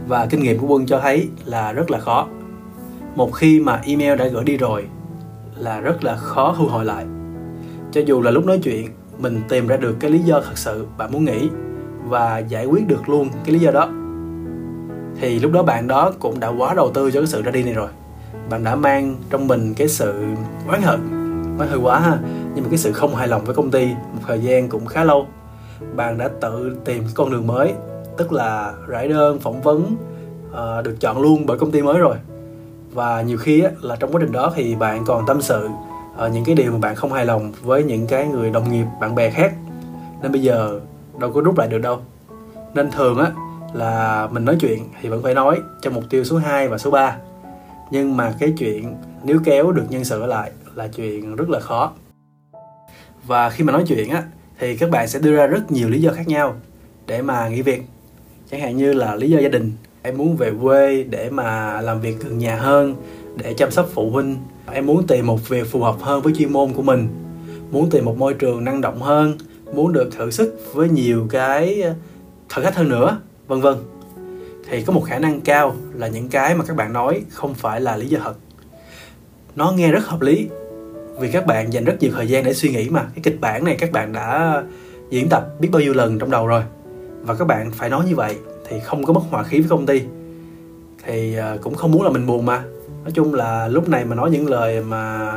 Và 0.09 0.27
kinh 0.27 0.43
nghiệm 0.43 0.59
của 0.59 0.67
quân 0.67 0.87
cho 0.87 1.01
thấy 1.01 1.29
là 1.45 1.73
rất 1.73 1.91
là 1.91 1.99
khó. 1.99 2.29
Một 3.15 3.35
khi 3.35 3.61
mà 3.61 3.81
email 3.85 4.19
đã 4.19 4.27
gửi 4.27 4.45
đi 4.45 4.57
rồi, 4.57 4.85
là 5.59 5.81
rất 5.81 6.05
là 6.05 6.17
khó 6.17 6.55
thu 6.59 6.67
hồi 6.67 6.85
lại. 6.85 7.07
Cho 7.93 8.01
dù 8.07 8.21
là 8.21 8.31
lúc 8.31 8.47
nói 8.47 8.59
chuyện, 8.63 8.89
mình 9.19 9.41
tìm 9.49 9.67
ra 9.67 9.77
được 9.77 9.97
cái 10.01 10.11
lý 10.11 10.19
do 10.19 10.41
thật 10.41 10.59
sự 10.59 10.87
bạn 10.99 11.13
muốn 11.13 11.25
nghĩ 11.25 11.49
và 12.09 12.39
giải 12.39 12.67
quyết 12.67 12.89
được 12.89 13.09
luôn 13.09 13.29
cái 13.45 13.55
lý 13.55 13.59
do 13.59 13.71
đó 13.71 13.91
thì 15.23 15.39
lúc 15.39 15.53
đó 15.53 15.63
bạn 15.63 15.89
đó 15.89 16.13
cũng 16.19 16.41
đã 16.41 16.49
quá 16.49 16.75
đầu 16.75 16.91
tư 16.95 17.11
cho 17.11 17.21
cái 17.21 17.27
sự 17.27 17.43
ra 17.43 17.51
đi 17.51 17.63
này 17.63 17.73
rồi. 17.73 17.89
Bạn 18.51 18.65
đã 18.65 18.75
mang 18.75 19.17
trong 19.31 19.49
mình 19.49 19.75
cái 19.75 19.89
sự 19.89 20.25
oán 20.69 20.83
hận 20.83 21.01
oán 21.59 21.69
hơi 21.69 21.79
quá 21.79 22.01
ha. 22.01 22.19
Nhưng 22.55 22.65
mà 22.65 22.71
cái 22.71 22.79
sự 22.79 22.93
không 22.93 23.15
hài 23.15 23.29
lòng 23.29 23.45
với 23.45 23.55
công 23.55 23.71
ty 23.71 23.87
một 23.87 24.21
thời 24.27 24.41
gian 24.41 24.69
cũng 24.69 24.87
khá 24.87 25.05
lâu. 25.05 25.27
Bạn 25.95 26.19
đã 26.19 26.29
tự 26.41 26.77
tìm 26.85 27.03
cái 27.03 27.13
con 27.15 27.31
đường 27.31 27.47
mới 27.47 27.73
tức 28.17 28.33
là 28.33 28.73
rải 28.87 29.09
đơn 29.09 29.39
phỏng 29.39 29.63
vấn 29.63 29.97
uh, 30.51 30.85
được 30.85 30.97
chọn 31.01 31.23
luôn 31.23 31.47
bởi 31.47 31.59
công 31.59 31.71
ty 31.71 31.83
mới 31.83 31.99
rồi. 31.99 32.17
Và 32.93 33.23
nhiều 33.23 33.39
khi 33.39 33.61
á, 33.61 33.71
là 33.81 33.97
trong 33.97 34.13
quá 34.13 34.21
trình 34.21 34.33
đó 34.33 34.53
thì 34.55 34.75
bạn 34.75 35.05
còn 35.05 35.27
tâm 35.27 35.43
sự 35.43 35.69
uh, 36.27 36.33
những 36.33 36.45
cái 36.45 36.55
điều 36.55 36.73
mà 36.73 36.79
bạn 36.79 36.95
không 36.95 37.13
hài 37.13 37.27
lòng 37.27 37.53
với 37.63 37.85
những 37.85 38.07
cái 38.07 38.27
người 38.27 38.51
đồng 38.51 38.73
nghiệp 38.73 38.87
bạn 39.01 39.15
bè 39.15 39.31
khác. 39.31 39.53
Nên 40.23 40.33
bây 40.33 40.43
giờ 40.43 40.81
đâu 41.19 41.33
có 41.33 41.41
rút 41.41 41.59
lại 41.59 41.69
được 41.69 41.79
đâu. 41.79 42.01
Nên 42.75 42.91
thường 42.91 43.19
á 43.19 43.31
là 43.75 44.29
mình 44.33 44.45
nói 44.45 44.57
chuyện 44.61 44.89
thì 45.01 45.09
vẫn 45.09 45.23
phải 45.23 45.35
nói 45.35 45.61
cho 45.81 45.91
mục 45.91 46.05
tiêu 46.11 46.25
số 46.25 46.37
2 46.37 46.69
và 46.69 46.79
số 46.79 46.91
3 46.91 47.17
nhưng 47.93 48.17
mà 48.17 48.35
cái 48.39 48.53
chuyện 48.59 48.95
nếu 49.25 49.41
kéo 49.45 49.73
được 49.73 49.85
nhân 49.89 50.05
sự 50.05 50.21
ở 50.21 50.27
lại 50.27 50.51
là 50.75 50.89
chuyện 50.89 51.37
rất 51.37 51.51
là 51.51 51.61
khó. 51.61 51.93
Và 53.27 53.51
khi 53.51 53.65
mà 53.65 53.73
nói 53.73 53.85
chuyện 53.87 54.11
á, 54.11 54.25
thì 54.59 54.77
các 54.77 54.91
bạn 54.91 55.09
sẽ 55.09 55.19
đưa 55.19 55.37
ra 55.37 55.47
rất 55.47 55.73
nhiều 55.73 55.89
lý 55.89 56.01
do 56.01 56.13
khác 56.13 56.29
nhau 56.29 56.55
để 57.07 57.23
mà 57.23 57.49
nghỉ 57.49 57.63
việc. 57.63 57.83
Chẳng 58.51 58.61
hạn 58.61 58.77
như 58.77 58.93
là 58.93 59.15
lý 59.15 59.31
do 59.31 59.39
gia 59.39 59.49
đình. 59.49 59.73
Em 60.03 60.19
muốn 60.19 60.37
về 60.37 60.53
quê 60.63 61.03
để 61.03 61.31
mà 61.31 61.81
làm 61.81 62.01
việc 62.01 62.21
gần 62.21 62.39
nhà 62.39 62.57
hơn, 62.57 62.97
để 63.37 63.55
chăm 63.55 63.71
sóc 63.71 63.89
phụ 63.93 64.11
huynh. 64.11 64.37
Em 64.73 64.87
muốn 64.87 65.07
tìm 65.07 65.27
một 65.27 65.49
việc 65.49 65.67
phù 65.71 65.81
hợp 65.81 65.97
hơn 66.01 66.23
với 66.23 66.33
chuyên 66.39 66.53
môn 66.53 66.73
của 66.73 66.83
mình. 66.83 67.09
Muốn 67.71 67.91
tìm 67.91 68.05
một 68.05 68.19
môi 68.19 68.35
trường 68.35 68.65
năng 68.65 68.81
động 68.81 69.03
hơn. 69.03 69.39
Muốn 69.75 69.93
được 69.93 70.09
thử 70.13 70.31
sức 70.31 70.61
với 70.73 70.89
nhiều 70.89 71.27
cái 71.31 71.83
ờ, 71.83 71.95
thử 72.49 72.63
thách 72.63 72.77
hơn 72.77 72.89
nữa 72.89 73.21
vân 73.47 73.61
vân. 73.61 73.75
Thì 74.71 74.83
có 74.83 74.93
một 74.93 75.01
khả 75.01 75.19
năng 75.19 75.41
cao 75.41 75.75
là 75.95 76.09
những 76.09 76.29
cái 76.29 76.55
mà 76.55 76.65
các 76.65 76.77
bạn 76.77 76.93
nói 76.93 77.23
không 77.31 77.55
phải 77.55 77.81
là 77.81 77.97
lý 77.97 78.07
do 78.07 78.19
thật. 78.25 78.35
Nó 79.57 79.73
nghe 79.73 79.93
rất 79.93 80.07
hợp 80.07 80.21
lý, 80.21 80.49
vì 81.19 81.31
các 81.31 81.47
bạn 81.47 81.73
dành 81.73 81.85
rất 81.85 81.97
nhiều 82.01 82.11
thời 82.15 82.29
gian 82.29 82.45
để 82.45 82.55
suy 82.55 82.69
nghĩ 82.69 82.89
mà. 82.89 83.03
Cái 83.03 83.23
kịch 83.23 83.41
bản 83.41 83.65
này 83.65 83.77
các 83.79 83.93
bạn 83.93 84.13
đã 84.13 84.63
diễn 85.11 85.29
tập 85.29 85.49
biết 85.61 85.69
bao 85.73 85.83
nhiêu 85.83 85.93
lần 85.93 86.19
trong 86.19 86.31
đầu 86.31 86.47
rồi. 86.47 86.63
Và 87.23 87.35
các 87.35 87.45
bạn 87.45 87.71
phải 87.71 87.91
nói 87.91 88.05
như 88.09 88.17
vậy 88.17 88.37
thì 88.69 88.81
không 88.81 89.05
có 89.05 89.13
mất 89.13 89.21
hòa 89.31 89.43
khí 89.43 89.61
với 89.61 89.69
công 89.69 89.87
ty. 89.87 90.03
Thì 91.05 91.35
ờ, 91.35 91.59
cũng 91.63 91.75
không 91.75 91.93
muốn 91.93 92.03
là 92.03 92.11
mình 92.11 92.27
buồn 92.27 92.47
mà. 92.47 92.63
Nói 93.03 93.13
chung 93.15 93.35
là 93.35 93.69
lúc 93.69 93.89
này 93.89 94.05
mà 94.05 94.15
nói 94.15 94.31
những 94.31 94.49
lời 94.49 94.83
mà 94.83 95.33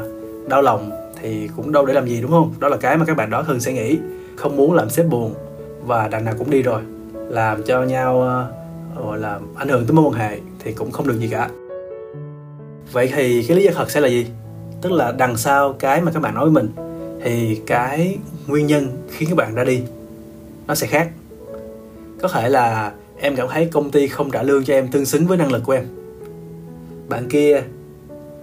đau 0.48 0.62
lòng 0.62 0.92
thì 1.22 1.50
cũng 1.56 1.72
đâu 1.72 1.86
để 1.86 1.94
làm 1.94 2.08
gì, 2.08 2.22
đúng 2.22 2.32
không? 2.32 2.54
Đó 2.60 2.70
là 2.70 2.78
cái 2.78 2.98
mà 2.98 3.06
các 3.06 3.18
bạn 3.18 3.30
đó 3.30 3.44
thường 3.44 3.60
sẽ 3.60 3.74
nghĩ. 3.74 3.98
Không 4.36 4.58
muốn 4.58 4.74
làm 4.74 4.90
sếp 4.90 5.06
buồn 5.06 5.34
và 5.86 6.08
đằng 6.08 6.26
nào 6.26 6.34
cũng 6.38 6.50
đi 6.50 6.62
rồi 6.62 6.82
làm 7.30 7.64
cho 7.64 7.84
nhau 7.84 8.22
ờ, 8.22 8.52
gọi 8.96 9.20
là, 9.20 9.40
ảnh 9.56 9.68
hưởng 9.68 9.86
tới 9.86 9.94
mối 9.94 10.06
quan 10.06 10.14
hệ 10.14 10.40
thì 10.60 10.74
cũng 10.74 10.92
không 10.92 11.08
được 11.08 11.20
gì 11.20 11.28
cả. 11.32 11.50
Vậy 12.92 13.12
thì 13.16 13.44
cái 13.44 13.58
lý 13.58 13.64
do 13.64 13.72
thật 13.76 13.92
sẽ 13.92 14.00
là 14.00 14.08
gì? 14.08 14.28
Tức 14.82 14.92
là 14.92 15.12
đằng 15.12 15.38
sau 15.38 15.74
cái 15.74 16.02
mà 16.02 16.12
các 16.12 16.20
bạn 16.20 16.36
nói 16.36 16.44
với 16.44 16.54
mình 16.54 16.70
thì 17.24 17.62
cái 17.66 18.18
nguyên 18.48 18.68
nhân 18.68 18.88
khiến 19.10 19.30
các 19.30 19.36
bạn 19.36 19.56
ra 19.56 19.64
đi, 19.64 19.82
nó 20.68 20.76
sẽ 20.76 20.88
khác. 20.88 21.10
Có 22.22 22.28
thể 22.28 22.50
là 22.50 22.92
em 23.20 23.36
cảm 23.36 23.48
thấy 23.50 23.66
công 23.66 23.92
ty 23.92 24.08
không 24.08 24.32
trả 24.32 24.44
lương 24.44 24.66
cho 24.66 24.74
em 24.74 24.88
tương 24.88 25.06
xứng 25.06 25.28
với 25.28 25.38
năng 25.38 25.52
lực 25.52 25.64
của 25.66 25.74
em. 25.74 25.86
Bạn 27.10 27.30
kia 27.30 27.64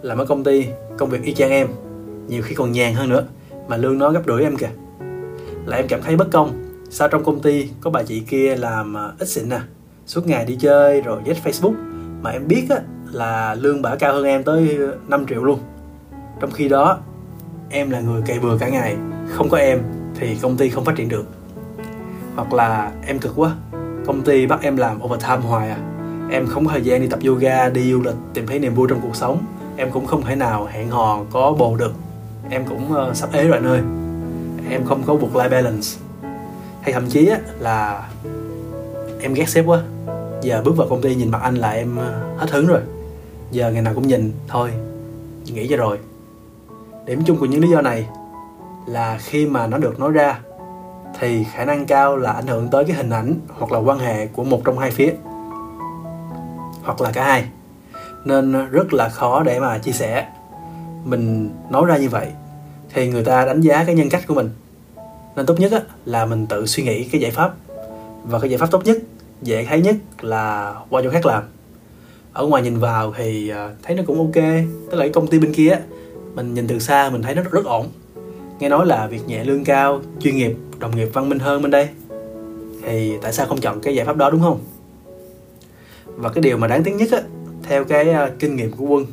làm 0.03 0.19
ở 0.19 0.25
công 0.25 0.45
ty, 0.45 0.67
công 0.99 1.11
việc 1.11 1.23
y 1.23 1.35
chang 1.35 1.51
em, 1.51 1.69
nhiều 2.29 2.43
khi 2.43 2.55
còn 2.55 2.73
nhàn 2.73 2.95
hơn 2.95 3.09
nữa 3.09 3.25
mà 3.69 3.77
lương 3.77 3.99
nó 3.99 4.11
gấp 4.11 4.23
rưỡi 4.27 4.43
em 4.43 4.57
kìa. 4.57 4.71
Là 5.67 5.77
em 5.77 5.89
cảm 5.89 6.03
thấy 6.03 6.17
bất 6.17 6.31
công 6.33 6.72
sao 6.95 7.09
trong 7.09 7.25
công 7.25 7.41
ty 7.41 7.69
có 7.81 7.91
bà 7.91 8.03
chị 8.03 8.21
kia 8.21 8.57
làm 8.57 8.97
à, 8.97 9.13
ít 9.19 9.29
xịn 9.29 9.49
nè 9.49 9.61
suốt 10.07 10.27
ngày 10.27 10.45
đi 10.45 10.57
chơi 10.61 11.01
rồi 11.01 11.21
dắt 11.25 11.37
facebook. 11.45 11.75
Mà 12.23 12.31
em 12.31 12.49
biết 12.49 12.67
á, 12.71 12.77
là 13.13 13.55
lương 13.55 13.83
bả 13.83 13.95
cao 13.97 14.13
hơn 14.13 14.25
em 14.25 14.45
tới 14.45 14.79
5 15.09 15.27
triệu 15.29 15.45
luôn. 15.45 15.59
Trong 16.41 16.51
khi 16.51 16.69
đó 16.69 16.99
em 17.71 17.91
là 17.91 18.01
người 18.01 18.23
cày 18.27 18.39
bừa 18.39 18.59
cả 18.59 18.69
ngày. 18.69 18.97
Không 19.29 19.49
có 19.49 19.57
em 19.57 19.83
thì 20.15 20.37
công 20.43 20.57
ty 20.57 20.69
không 20.69 20.85
phát 20.85 20.97
triển 20.97 21.09
được. 21.09 21.27
Hoặc 22.35 22.53
là 22.53 22.93
em 23.07 23.19
cực 23.19 23.33
quá 23.37 23.57
công 24.07 24.23
ty 24.23 24.47
bắt 24.47 24.63
em 24.63 24.77
làm 24.77 25.03
overtime 25.03 25.37
hoài 25.37 25.71
à. 25.71 25.79
Em 26.31 26.47
không 26.47 26.67
có 26.67 26.73
thời 26.73 26.83
gian 26.83 27.01
đi 27.01 27.07
tập 27.07 27.21
yoga 27.27 27.69
đi 27.69 27.93
du 27.93 28.03
lịch 28.03 28.17
tìm 28.35 28.47
thấy 28.47 28.59
niềm 28.59 28.75
vui 28.75 28.89
trong 28.91 29.01
cuộc 29.01 29.17
sống. 29.17 29.45
Em 29.77 29.91
cũng 29.91 30.07
không 30.07 30.23
thể 30.23 30.37
nào 30.37 30.69
hẹn 30.73 30.91
hò 30.91 31.25
có 31.31 31.53
bồ 31.59 31.77
được. 31.77 31.93
Em 32.51 32.65
cũng 32.69 32.93
uh, 32.93 33.17
sắp 33.17 33.33
ế 33.33 33.45
rồi 33.45 33.57
anh 33.57 33.67
ơi. 33.67 33.81
Em 34.71 34.85
không 34.85 35.03
có 35.07 35.15
work 35.15 35.33
life 35.33 35.51
balance 35.51 36.02
hay 36.83 36.93
thậm 36.93 37.09
chí 37.09 37.27
á, 37.27 37.39
là 37.59 38.09
em 39.21 39.35
ghét 39.35 39.49
sếp 39.49 39.65
quá. 39.67 39.83
Giờ 40.43 40.63
bước 40.65 40.77
vào 40.77 40.89
công 40.89 41.03
ty 41.03 41.15
nhìn 41.15 41.31
mặt 41.31 41.41
anh 41.43 41.55
là 41.55 41.71
em 41.71 41.97
ờ, 41.97 42.37
hết 42.37 42.51
hứng 42.51 42.67
rồi. 42.67 42.81
Giờ 43.51 43.71
ngày 43.71 43.83
nào 43.83 43.95
cũng 43.95 44.09
nhìn 44.09 44.33
thôi 44.49 44.71
nghĩ 45.47 45.69
cho 45.69 45.77
rồi. 45.77 45.99
Điểm 47.07 47.23
chung 47.27 47.39
của 47.39 47.47
những 47.47 47.61
lý 47.61 47.71
do 47.71 47.81
này 47.81 48.07
là 48.87 49.19
khi 49.21 49.47
mà 49.47 49.67
nó 49.67 49.79
được 49.79 50.01
nói 50.01 50.13
ra 50.13 50.39
thì 51.21 51.45
khả 51.45 51.65
năng 51.65 51.87
cao 51.87 52.17
là 52.17 52.33
ảnh 52.33 52.47
hưởng 52.47 52.69
tới 52.69 52.85
cái 52.85 52.97
hình 52.97 53.11
ảnh 53.11 53.35
hoặc 53.49 53.73
là 53.73 53.79
quan 53.79 53.99
hệ 53.99 54.27
của 54.27 54.45
một 54.45 54.61
trong 54.65 54.79
hai 54.79 54.91
phía 54.91 55.15
hoặc 56.83 57.01
là 57.01 57.11
cả 57.13 57.25
hai. 57.25 57.45
Nên 58.25 58.53
ờ, 58.53 58.65
rất 58.65 58.93
là 58.93 59.09
khó 59.09 59.43
để 59.43 59.61
mà 59.61 59.79
chia 59.79 59.93
sẻ. 59.93 60.27
Mình 61.05 61.51
nói 61.71 61.87
ra 61.87 61.97
như 61.97 62.09
vậy 62.09 62.29
thì 62.95 63.09
người 63.09 63.25
ta 63.25 63.45
đánh 63.47 63.61
giá 63.61 63.85
cái 63.85 63.95
nhân 63.95 64.09
cách 64.11 64.23
của 64.29 64.35
mình 64.35 64.51
nên 65.37 65.47
tốt 65.47 65.61
nhất 65.61 65.73
á, 65.73 65.81
là 66.05 66.27
mình 66.27 66.47
tự 66.47 66.67
suy 66.67 66.83
nghĩ 66.83 67.05
cái 67.05 67.21
giải 67.21 67.31
pháp. 67.31 67.55
Và 68.25 68.39
cái 68.39 68.51
giải 68.51 68.59
pháp 68.59 68.71
tốt 68.71 68.83
nhất 68.85 68.99
dễ 69.43 69.65
thấy 69.65 69.81
nhất 69.81 69.97
là 70.21 70.75
qua 70.91 71.03
chỗ 71.05 71.11
khác 71.11 71.27
làm. 71.27 71.43
Ở 72.33 72.47
ngoài 72.47 72.63
nhìn 72.63 72.79
vào 72.79 73.15
thì 73.17 73.49
à, 73.49 73.71
thấy 73.83 73.97
nó 73.97 74.03
cũng 74.07 74.19
ok. 74.19 74.45
Tức 74.91 74.97
là 74.97 74.99
cái 74.99 75.09
công 75.09 75.27
ty 75.27 75.39
bên 75.39 75.53
kia 75.53 75.79
mình 76.35 76.55
nhìn 76.55 76.67
từ 76.67 76.79
xa 76.79 77.11
mình 77.11 77.23
thấy 77.23 77.35
nó 77.35 77.43
rất, 77.51 77.65
ổn. 77.65 77.89
Nghe 78.59 78.69
nói 78.69 78.87
là 78.87 79.07
việc 79.07 79.21
nhẹ 79.27 79.45
lương 79.45 79.65
cao 79.65 80.03
chuyên 80.21 80.37
nghiệp 80.37 80.57
đồng 80.79 80.97
nghiệp 80.97 81.09
văn 81.13 81.29
minh 81.29 81.39
hơn 81.39 81.63
bên 81.63 81.71
đây. 81.71 81.89
Thì 82.83 83.13
tại 83.23 83.33
sao 83.33 83.47
không 83.47 83.61
chọn 83.61 83.81
cái 83.81 83.95
giải 83.95 84.07
pháp 84.07 84.17
đó 84.17 84.31
đúng 84.31 84.43
không? 84.43 84.61
Và 86.07 86.29
cái 86.29 86.43
điều 86.43 86.57
mà 86.57 86.67
đáng 86.67 86.85
tiếc 86.85 86.93
nhất 86.93 87.11
á 87.13 87.23
theo 87.63 87.85
cái 87.85 88.11
à, 88.11 88.31
kinh 88.39 88.57
nghiệm 88.57 88.71
của 88.71 88.85
quân 88.85 89.07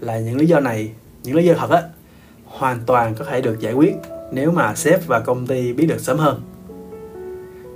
là 0.00 0.18
những 0.18 0.36
lý 0.36 0.46
do 0.46 0.60
này 0.60 0.90
những 1.22 1.36
lý 1.36 1.44
do 1.44 1.54
thật 1.54 1.70
á 1.70 1.82
hoàn 2.44 2.78
toàn 2.86 3.14
có 3.14 3.24
thể 3.24 3.40
được 3.40 3.60
giải 3.60 3.72
quyết 3.72 3.94
nếu 4.32 4.50
mà 4.50 4.74
sếp 4.74 5.06
và 5.06 5.20
công 5.20 5.46
ty 5.46 5.72
biết 5.72 5.86
được 5.86 6.00
sớm 6.00 6.18
hơn. 6.18 6.40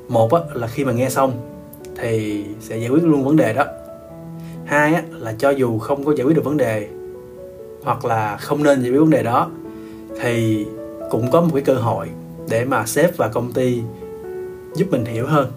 Một 0.08 0.32
á, 0.32 0.40
là 0.54 0.66
khi 0.66 0.84
mà 0.84 0.92
nghe 0.92 1.10
xong 1.10 1.32
thì 1.96 2.44
sẽ 2.60 2.78
giải 2.78 2.88
quyết 2.88 3.04
luôn 3.04 3.24
vấn 3.24 3.36
đề 3.36 3.54
đó. 3.54 3.64
Hai 4.64 4.94
á, 4.94 5.02
là 5.10 5.34
cho 5.38 5.50
dù 5.50 5.78
không 5.78 6.04
có 6.04 6.14
giải 6.14 6.26
quyết 6.26 6.36
được 6.36 6.44
vấn 6.44 6.56
đề 6.56 6.88
hoặc 7.82 8.04
là 8.04 8.36
không 8.36 8.62
nên 8.62 8.82
giải 8.82 8.90
quyết 8.90 9.00
vấn 9.00 9.10
đề 9.10 9.22
đó 9.22 9.50
thì 10.20 10.66
cũng 11.10 11.30
có 11.30 11.40
một 11.40 11.50
cái 11.54 11.62
cơ 11.62 11.74
hội 11.74 12.08
để 12.48 12.64
mà 12.64 12.86
sếp 12.86 13.16
và 13.16 13.28
công 13.28 13.52
ty 13.52 13.82
giúp 14.74 14.86
mình 14.90 15.04
hiểu 15.04 15.26
hơn 15.26 15.52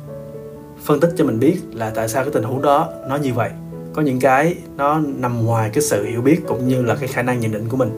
phân 0.84 1.00
tích 1.00 1.13
cho 1.18 1.25
mình 1.25 1.39
biết 1.39 1.58
là 1.74 1.89
tại 1.89 2.10
sao 2.10 2.24
cái 2.24 2.34
tình 2.34 2.44
huống 2.44 2.62
đó 2.62 2.89
nó 3.10 3.16
như 3.16 3.34
vậy. 3.34 3.50
Có 3.94 4.01
những 4.01 4.20
cái 4.20 4.56
nó 4.77 5.01
nằm 5.18 5.46
ngoài 5.46 5.70
cái 5.74 5.82
sự 5.82 6.06
hiểu 6.06 6.22
biết 6.22 6.42
cũng 6.48 6.68
như 6.68 6.82
là 6.82 6.96
cái 6.96 7.08
khả 7.08 7.22
năng 7.22 7.39
nhận 7.39 7.51
định 7.51 7.70
của 7.70 7.77
mình. 7.77 7.89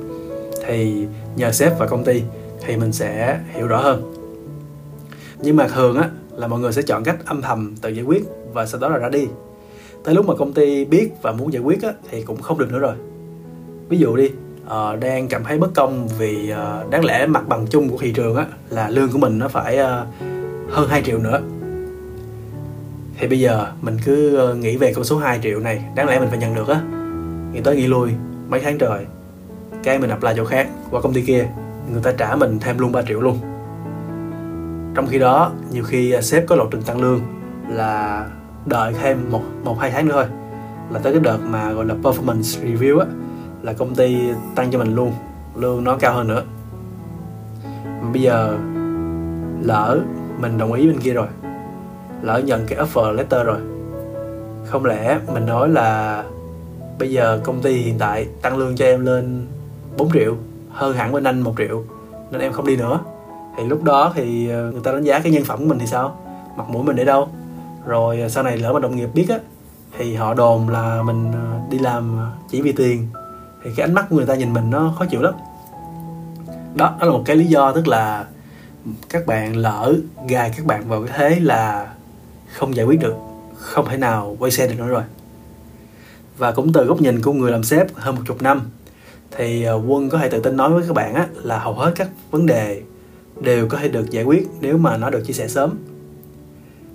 Thì 0.65 1.05
nhờ 1.35 1.51
sếp 1.51 1.79
và 1.79 1.87
công 1.87 2.03
ty 2.03 2.23
thì 2.65 2.77
mình 2.77 2.93
sẽ 2.93 3.39
hiểu 3.53 3.67
rõ 3.67 3.81
hơn. 3.81 4.13
Nhưng 5.41 5.55
mà 5.55 5.67
thường 5.67 5.97
á 5.97 6.09
là 6.31 6.47
mọi 6.47 6.59
người 6.59 6.73
sẽ 6.73 6.81
chọn 6.81 7.03
cách 7.03 7.25
âm 7.25 7.41
thầm 7.41 7.75
tự 7.81 7.89
giải 7.89 8.05
quyết 8.05 8.23
và 8.53 8.65
sau 8.65 8.79
đó 8.81 8.89
là 8.89 8.97
ra 8.97 9.09
đi. 9.09 9.27
Tới 10.03 10.15
lúc 10.15 10.27
mà 10.27 10.35
công 10.35 10.53
ty 10.53 10.85
biết 10.85 11.09
và 11.21 11.31
muốn 11.31 11.53
giải 11.53 11.61
quyết 11.61 11.83
á, 11.83 11.93
thì 12.11 12.21
cũng 12.23 12.41
không 12.41 12.57
được 12.57 12.71
nữa 12.71 12.79
rồi. 12.79 12.93
Ví 13.89 13.97
dụ 13.97 14.15
đi 14.15 14.31
uh, 14.65 14.99
đang 14.99 15.27
cảm 15.27 15.43
thấy 15.43 15.57
bất 15.57 15.69
công 15.75 16.07
vì 16.07 16.53
uh, 16.53 16.89
đáng 16.89 17.05
lẽ 17.05 17.25
mặt 17.25 17.47
bằng 17.47 17.67
chung 17.67 17.89
của 17.89 17.97
thị 17.99 18.11
trường 18.11 18.35
á, 18.35 18.45
là 18.69 18.89
lương 18.89 19.11
của 19.11 19.17
mình 19.17 19.39
nó 19.39 19.47
phải 19.47 19.79
uh, 19.79 19.87
hơn 20.69 20.89
2 20.89 21.01
triệu 21.01 21.19
nữa. 21.19 21.41
Thì 23.17 23.27
bây 23.27 23.39
giờ 23.39 23.67
mình 23.81 23.97
cứ 24.05 24.53
nghĩ 24.55 24.77
về 24.77 24.93
con 24.93 25.03
số 25.03 25.17
2 25.17 25.39
triệu 25.43 25.59
này 25.59 25.83
đáng 25.95 26.07
lẽ 26.07 26.19
mình 26.19 26.29
phải 26.29 26.37
nhận 26.37 26.55
được 26.55 26.67
á. 26.67 26.81
Nghĩ 27.53 27.61
tới 27.61 27.75
nghĩ 27.75 27.87
lui 27.87 28.09
mấy 28.49 28.59
tháng 28.59 28.77
trời 28.77 29.05
cái 29.83 29.99
mình 29.99 30.09
apply 30.09 30.29
chỗ 30.37 30.45
khác 30.45 30.69
qua 30.91 31.01
công 31.01 31.13
ty 31.13 31.21
kia 31.21 31.47
người 31.91 32.01
ta 32.01 32.11
trả 32.17 32.35
mình 32.35 32.59
thêm 32.59 32.77
luôn 32.77 32.91
3 32.91 33.01
triệu 33.01 33.21
luôn. 33.21 33.39
Trong 34.95 35.07
khi 35.07 35.19
đó, 35.19 35.51
nhiều 35.71 35.83
khi 35.83 36.11
à, 36.11 36.21
sếp 36.21 36.47
có 36.47 36.55
lộ 36.55 36.65
trình 36.71 36.81
tăng 36.81 37.01
lương 37.01 37.21
là 37.69 38.25
đợi 38.65 38.93
thêm 39.01 39.31
một 39.31 39.41
một, 39.63 39.79
hai 39.79 39.91
tháng 39.91 40.07
nữa 40.07 40.13
thôi. 40.13 40.25
Là 40.91 40.99
tới 40.99 41.13
cái 41.13 41.21
đợt 41.21 41.37
mà 41.37 41.71
gọi 41.71 41.85
là 41.85 41.95
performance 42.03 42.65
review 42.65 42.99
á, 42.99 43.05
là 43.61 43.73
công 43.73 43.95
ty 43.95 44.17
tăng 44.55 44.71
cho 44.71 44.79
mình 44.79 44.95
luôn, 44.95 45.13
lương 45.55 45.83
nó 45.83 45.97
cao 45.97 46.13
hơn 46.13 46.27
nữa. 46.27 46.43
Bây 48.13 48.21
giờ 48.21 48.57
lỡ 49.61 49.99
mình 50.39 50.57
đồng 50.57 50.73
ý 50.73 50.87
bên 50.87 50.99
kia 50.99 51.13
rồi, 51.13 51.27
lỡ 52.21 52.41
nhận 52.45 52.65
cái 52.67 52.79
offer 52.79 53.11
letter 53.11 53.45
rồi, 53.45 53.59
không 54.65 54.85
lẽ 54.85 55.19
mình 55.33 55.45
nói 55.45 55.69
là 55.69 56.23
bây 56.99 57.11
giờ 57.11 57.39
công 57.43 57.61
ty 57.61 57.73
hiện 57.73 57.95
tại 57.99 58.27
tăng 58.41 58.57
lương 58.57 58.75
cho 58.75 58.85
em 58.85 59.05
lên 59.05 59.47
4 59.97 60.11
triệu? 60.13 60.35
Hơn 60.71 60.95
hẳn 60.95 61.11
bên 61.11 61.23
anh 61.23 61.41
một 61.41 61.53
triệu, 61.57 61.83
nên 62.31 62.41
em 62.41 62.53
không 62.53 62.67
đi 62.67 62.75
nữa. 62.75 62.99
Thì 63.57 63.65
lúc 63.65 63.83
đó 63.83 64.11
thì 64.15 64.49
ờ, 64.49 64.71
người 64.71 64.81
ta 64.83 64.91
đánh 64.91 65.03
giá 65.03 65.19
cái 65.19 65.31
nhân 65.31 65.45
phẩm 65.45 65.59
của 65.59 65.65
mình 65.65 65.79
thì 65.79 65.87
sao? 65.87 66.17
Mặt 66.57 66.69
mũi 66.69 66.83
mình 66.83 66.95
để 66.95 67.05
đâu? 67.05 67.29
Rồi 67.85 68.21
ờ, 68.21 68.29
sau 68.29 68.43
này 68.43 68.57
lỡ 68.57 68.73
mà 68.73 68.79
đồng 68.79 68.95
nghiệp 68.95 69.09
biết 69.13 69.25
á, 69.29 69.37
thì 69.97 70.15
họ 70.15 70.33
đồn 70.33 70.69
là 70.69 71.03
mình 71.03 71.31
ờ, 71.31 71.59
đi 71.69 71.79
làm 71.79 72.19
chỉ 72.49 72.61
vì 72.61 72.71
tiền. 72.71 73.07
Thì 73.63 73.69
cái 73.75 73.85
ánh 73.87 73.93
mắt 73.93 74.05
của 74.09 74.15
người 74.15 74.25
ta 74.25 74.35
nhìn 74.35 74.53
mình 74.53 74.69
nó 74.69 74.93
khó 74.97 75.05
chịu 75.05 75.21
lắm. 75.21 75.33
Đó 76.75 76.95
đó 76.99 77.05
là 77.05 77.11
một 77.11 77.21
cái 77.25 77.35
lý 77.35 77.45
do 77.45 77.71
tức 77.71 77.87
là 77.87 78.25
các 79.09 79.25
bạn 79.25 79.55
lỡ 79.55 79.93
gài 80.27 80.53
các 80.57 80.65
bạn 80.65 80.89
vào 80.89 81.03
cái 81.03 81.13
thế 81.17 81.39
là 81.39 81.93
không 82.53 82.75
giải 82.75 82.85
quyết 82.85 82.99
được, 82.99 83.15
không 83.57 83.85
thể 83.89 83.97
nào 83.97 84.35
quay 84.39 84.51
xe 84.51 84.67
được 84.67 84.75
nữa 84.77 84.87
rồi. 84.87 85.03
Và 86.37 86.51
cũng 86.51 86.73
từ 86.73 86.85
góc 86.85 87.01
nhìn 87.01 87.21
của 87.21 87.33
người 87.33 87.51
làm 87.51 87.63
sếp 87.63 87.95
hơn 87.95 88.15
một 88.15 88.21
chục 88.27 88.41
năm 88.41 88.61
thì 89.31 89.63
ờ, 89.63 89.81
quân 89.87 90.09
có 90.09 90.17
thể 90.17 90.29
tự 90.29 90.39
tin 90.39 90.57
nói 90.57 90.71
với 90.71 90.83
các 90.87 90.93
bạn 90.93 91.13
á, 91.13 91.27
là 91.43 91.59
hầu 91.59 91.73
hết 91.73 91.91
các 91.95 92.09
vấn 92.31 92.45
đề 92.45 92.81
đều 93.41 93.67
có 93.67 93.77
thể 93.77 93.87
được 93.87 94.09
giải 94.09 94.23
quyết 94.23 94.47
nếu 94.61 94.77
mà 94.77 94.97
nó 94.97 95.09
được 95.09 95.21
chia 95.25 95.33
sẻ 95.33 95.47
sớm. 95.47 95.77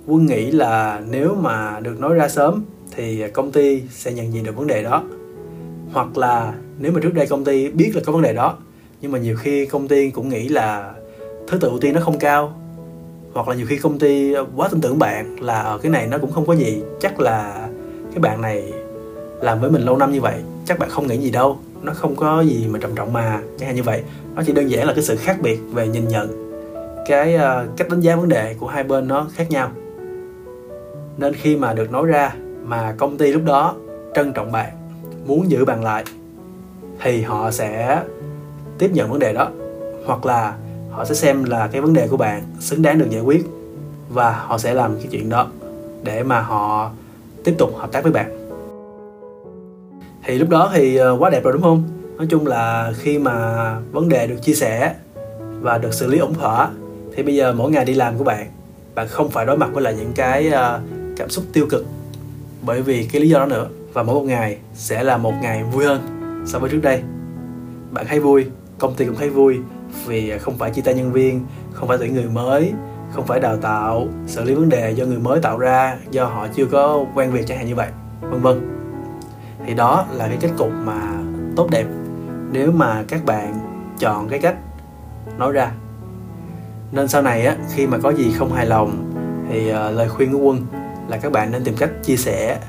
Quân 0.07 0.25
nghĩ 0.25 0.51
là 0.51 1.01
nếu 1.09 1.35
mà 1.35 1.79
được 1.79 1.99
nói 1.99 2.13
ra 2.13 2.27
sớm 2.27 2.63
thì 2.91 3.23
công 3.29 3.51
ty 3.51 3.81
sẽ 3.89 4.13
nhận 4.13 4.33
diện 4.33 4.43
được 4.43 4.55
vấn 4.55 4.67
đề 4.67 4.83
đó. 4.83 5.03
Hoặc 5.93 6.17
là 6.17 6.53
nếu 6.79 6.91
mà 6.91 6.99
trước 7.03 7.13
đây 7.13 7.27
công 7.27 7.43
ty 7.43 7.69
biết 7.69 7.91
là 7.95 8.01
có 8.05 8.11
vấn 8.11 8.21
đề 8.21 8.33
đó 8.33 8.57
nhưng 9.01 9.11
mà 9.11 9.19
nhiều 9.19 9.37
khi 9.37 9.65
công 9.65 9.87
ty 9.87 10.09
cũng 10.09 10.29
nghĩ 10.29 10.49
là 10.49 10.93
thứ 11.47 11.57
tự 11.57 11.67
ưu 11.67 11.79
tiên 11.79 11.93
nó 11.93 12.01
không 12.01 12.19
cao 12.19 12.53
hoặc 13.33 13.47
là 13.47 13.55
nhiều 13.55 13.65
khi 13.69 13.77
công 13.77 13.99
ty 13.99 14.33
quá 14.55 14.67
tin 14.67 14.81
tưởng 14.81 14.99
bạn 14.99 15.39
là 15.39 15.61
ở 15.61 15.77
cái 15.77 15.91
này 15.91 16.07
nó 16.07 16.17
cũng 16.17 16.31
không 16.31 16.45
có 16.45 16.55
gì 16.55 16.81
chắc 16.99 17.19
là 17.19 17.69
cái 18.11 18.19
bạn 18.19 18.41
này 18.41 18.73
làm 19.41 19.61
với 19.61 19.71
mình 19.71 19.81
lâu 19.81 19.97
năm 19.97 20.11
như 20.11 20.21
vậy 20.21 20.35
chắc 20.65 20.79
bạn 20.79 20.89
không 20.89 21.07
nghĩ 21.07 21.17
gì 21.17 21.31
đâu 21.31 21.59
nó 21.81 21.93
không 21.93 22.15
có 22.15 22.41
gì 22.41 22.67
mà 22.69 22.79
trầm 22.79 22.95
trọng 22.95 23.13
mà 23.13 23.41
chẳng 23.57 23.67
hạn 23.67 23.75
như 23.75 23.83
vậy. 23.83 24.03
Nó 24.35 24.41
chỉ 24.45 24.53
đơn 24.53 24.71
giản 24.71 24.87
là 24.87 24.93
cái 24.93 25.03
sự 25.03 25.15
khác 25.15 25.37
biệt 25.41 25.59
về 25.71 25.87
nhìn 25.87 26.07
nhận. 26.07 26.45
Cái 27.07 27.35
uh, 27.35 27.77
cách 27.77 27.89
đánh 27.89 27.99
giá 27.99 28.15
vấn 28.15 28.29
đề 28.29 28.55
của 28.59 28.67
hai 28.67 28.83
bên 28.83 29.07
nó 29.07 29.27
khác 29.33 29.49
nhau. 29.49 29.71
Nên 31.17 31.33
khi 31.33 31.55
mà 31.55 31.73
được 31.73 31.91
nói 31.91 32.05
ra 32.05 32.35
mà 32.63 32.95
công 32.97 33.17
ty 33.17 33.31
lúc 33.31 33.41
đó 33.45 33.75
trân 34.15 34.33
trọng 34.33 34.51
bạn 34.51 34.69
muốn 35.25 35.51
giữ 35.51 35.65
bạn 35.65 35.83
lại 35.83 36.03
thì 37.01 37.21
họ 37.21 37.51
sẽ 37.51 38.03
tiếp 38.77 38.89
nhận 38.93 39.09
vấn 39.09 39.19
đề 39.19 39.33
đó. 39.33 39.49
Hoặc 40.05 40.25
là 40.25 40.53
họ 40.91 41.05
sẽ 41.05 41.15
xem 41.15 41.43
là 41.43 41.67
cái 41.71 41.81
vấn 41.81 41.93
đề 41.93 42.07
của 42.07 42.17
bạn 42.17 42.43
xứng 42.59 42.81
đáng 42.81 42.99
được 42.99 43.09
giải 43.09 43.21
quyết 43.21 43.45
và 44.09 44.31
họ 44.31 44.57
sẽ 44.57 44.73
làm 44.73 44.95
cái 44.97 45.07
chuyện 45.11 45.29
đó 45.29 45.47
để 46.03 46.23
mà 46.23 46.41
họ 46.41 46.91
tiếp 47.43 47.55
tục 47.57 47.69
hợp 47.77 47.91
tác 47.91 48.03
với 48.03 48.11
bạn 48.11 48.44
thì 50.25 50.37
lúc 50.37 50.49
đó 50.49 50.71
thì 50.73 50.95
ờ, 50.95 51.17
quá 51.19 51.29
đẹp 51.29 51.43
rồi, 51.43 51.53
đúng 51.53 51.61
không? 51.61 51.83
Nói 52.17 52.27
chung 52.29 52.47
là 52.47 52.93
khi 52.97 53.19
mà 53.19 53.69
vấn 53.91 54.09
đề 54.09 54.27
được 54.27 54.37
chia 54.41 54.53
sẻ 54.53 54.93
và 55.61 55.77
được 55.77 55.93
xử 55.93 56.07
lý 56.07 56.17
ổn 56.17 56.33
thỏa, 56.33 56.69
thì 57.15 57.23
bây 57.23 57.35
giờ 57.35 57.53
mỗi 57.53 57.71
ngày 57.71 57.85
đi 57.85 57.93
làm 57.93 58.17
của 58.17 58.23
bạn 58.23 58.47
bạn 58.95 59.07
không 59.07 59.29
phải 59.29 59.45
đối 59.45 59.57
mặt 59.57 59.69
với 59.73 59.83
lại 59.83 59.95
những 59.97 60.11
cái 60.15 60.49
ờ, 60.49 60.79
cảm 61.17 61.29
xúc 61.29 61.45
tiêu 61.53 61.67
cực 61.69 61.85
bởi 62.61 62.81
vì 62.81 63.09
cái 63.11 63.21
lý 63.21 63.29
do 63.29 63.39
đó 63.39 63.45
nữa. 63.45 63.67
Và 63.93 64.03
mỗi 64.03 64.15
một 64.15 64.23
ngày 64.25 64.57
sẽ 64.73 65.03
là 65.03 65.17
một 65.17 65.33
ngày 65.41 65.63
vui 65.63 65.85
hơn 65.85 66.01
so 66.47 66.59
với 66.59 66.69
trước 66.69 66.79
đây. 66.83 67.01
Bạn 67.91 68.05
thấy 68.07 68.19
vui, 68.19 68.45
công 68.77 68.95
ty 68.95 69.05
cũng 69.05 69.15
thấy 69.15 69.29
vui 69.29 69.57
vì 70.05 70.37
không 70.37 70.57
phải 70.57 70.71
chia 70.71 70.81
tay 70.81 70.93
nhân 70.93 71.11
viên, 71.11 71.45
không 71.73 71.87
phải 71.87 71.97
tuyển 71.97 72.13
người 72.13 72.29
mới, 72.33 72.71
không 73.13 73.25
phải 73.27 73.39
đào 73.39 73.57
tạo, 73.57 74.07
xử 74.27 74.43
lý 74.43 74.53
vấn 74.53 74.69
đề 74.69 74.91
do 74.91 75.05
người 75.05 75.19
mới 75.19 75.39
tạo 75.39 75.57
ra, 75.57 75.97
do 76.11 76.25
họ 76.25 76.47
chưa 76.55 76.65
có 76.65 77.05
quen 77.15 77.31
việc 77.31 77.47
chẳng 77.47 77.57
hạn 77.57 77.67
như 77.67 77.75
vậy, 77.75 77.87
vân 78.21 78.41
vân 78.41 78.74
thì 79.65 79.73
đó 79.73 80.05
là 80.11 80.27
cái 80.27 80.37
kết 80.41 80.49
cục 80.57 80.71
mà 80.83 81.13
tốt 81.55 81.67
đẹp. 81.71 81.85
Nếu 82.51 82.71
mà 82.71 83.03
các 83.07 83.25
bạn 83.25 83.53
chọn 83.99 84.29
cái 84.29 84.39
cách 84.39 84.55
nói 85.37 85.51
ra. 85.51 85.71
Nên 86.91 87.07
sau 87.07 87.21
này 87.21 87.45
á 87.45 87.55
khi 87.73 87.87
mà 87.87 87.97
có 87.97 88.09
gì 88.09 88.31
không 88.37 88.53
hài 88.53 88.65
lòng 88.65 89.11
thì 89.49 89.69
uh, 89.69 89.75
lời 89.75 90.09
khuyên 90.09 90.33
của 90.33 90.39
quân 90.39 90.65
là 91.07 91.17
các 91.17 91.31
bạn 91.31 91.51
nên 91.51 91.63
tìm 91.63 91.75
cách 91.77 91.89
chia 92.03 92.15
sẻ 92.15 92.59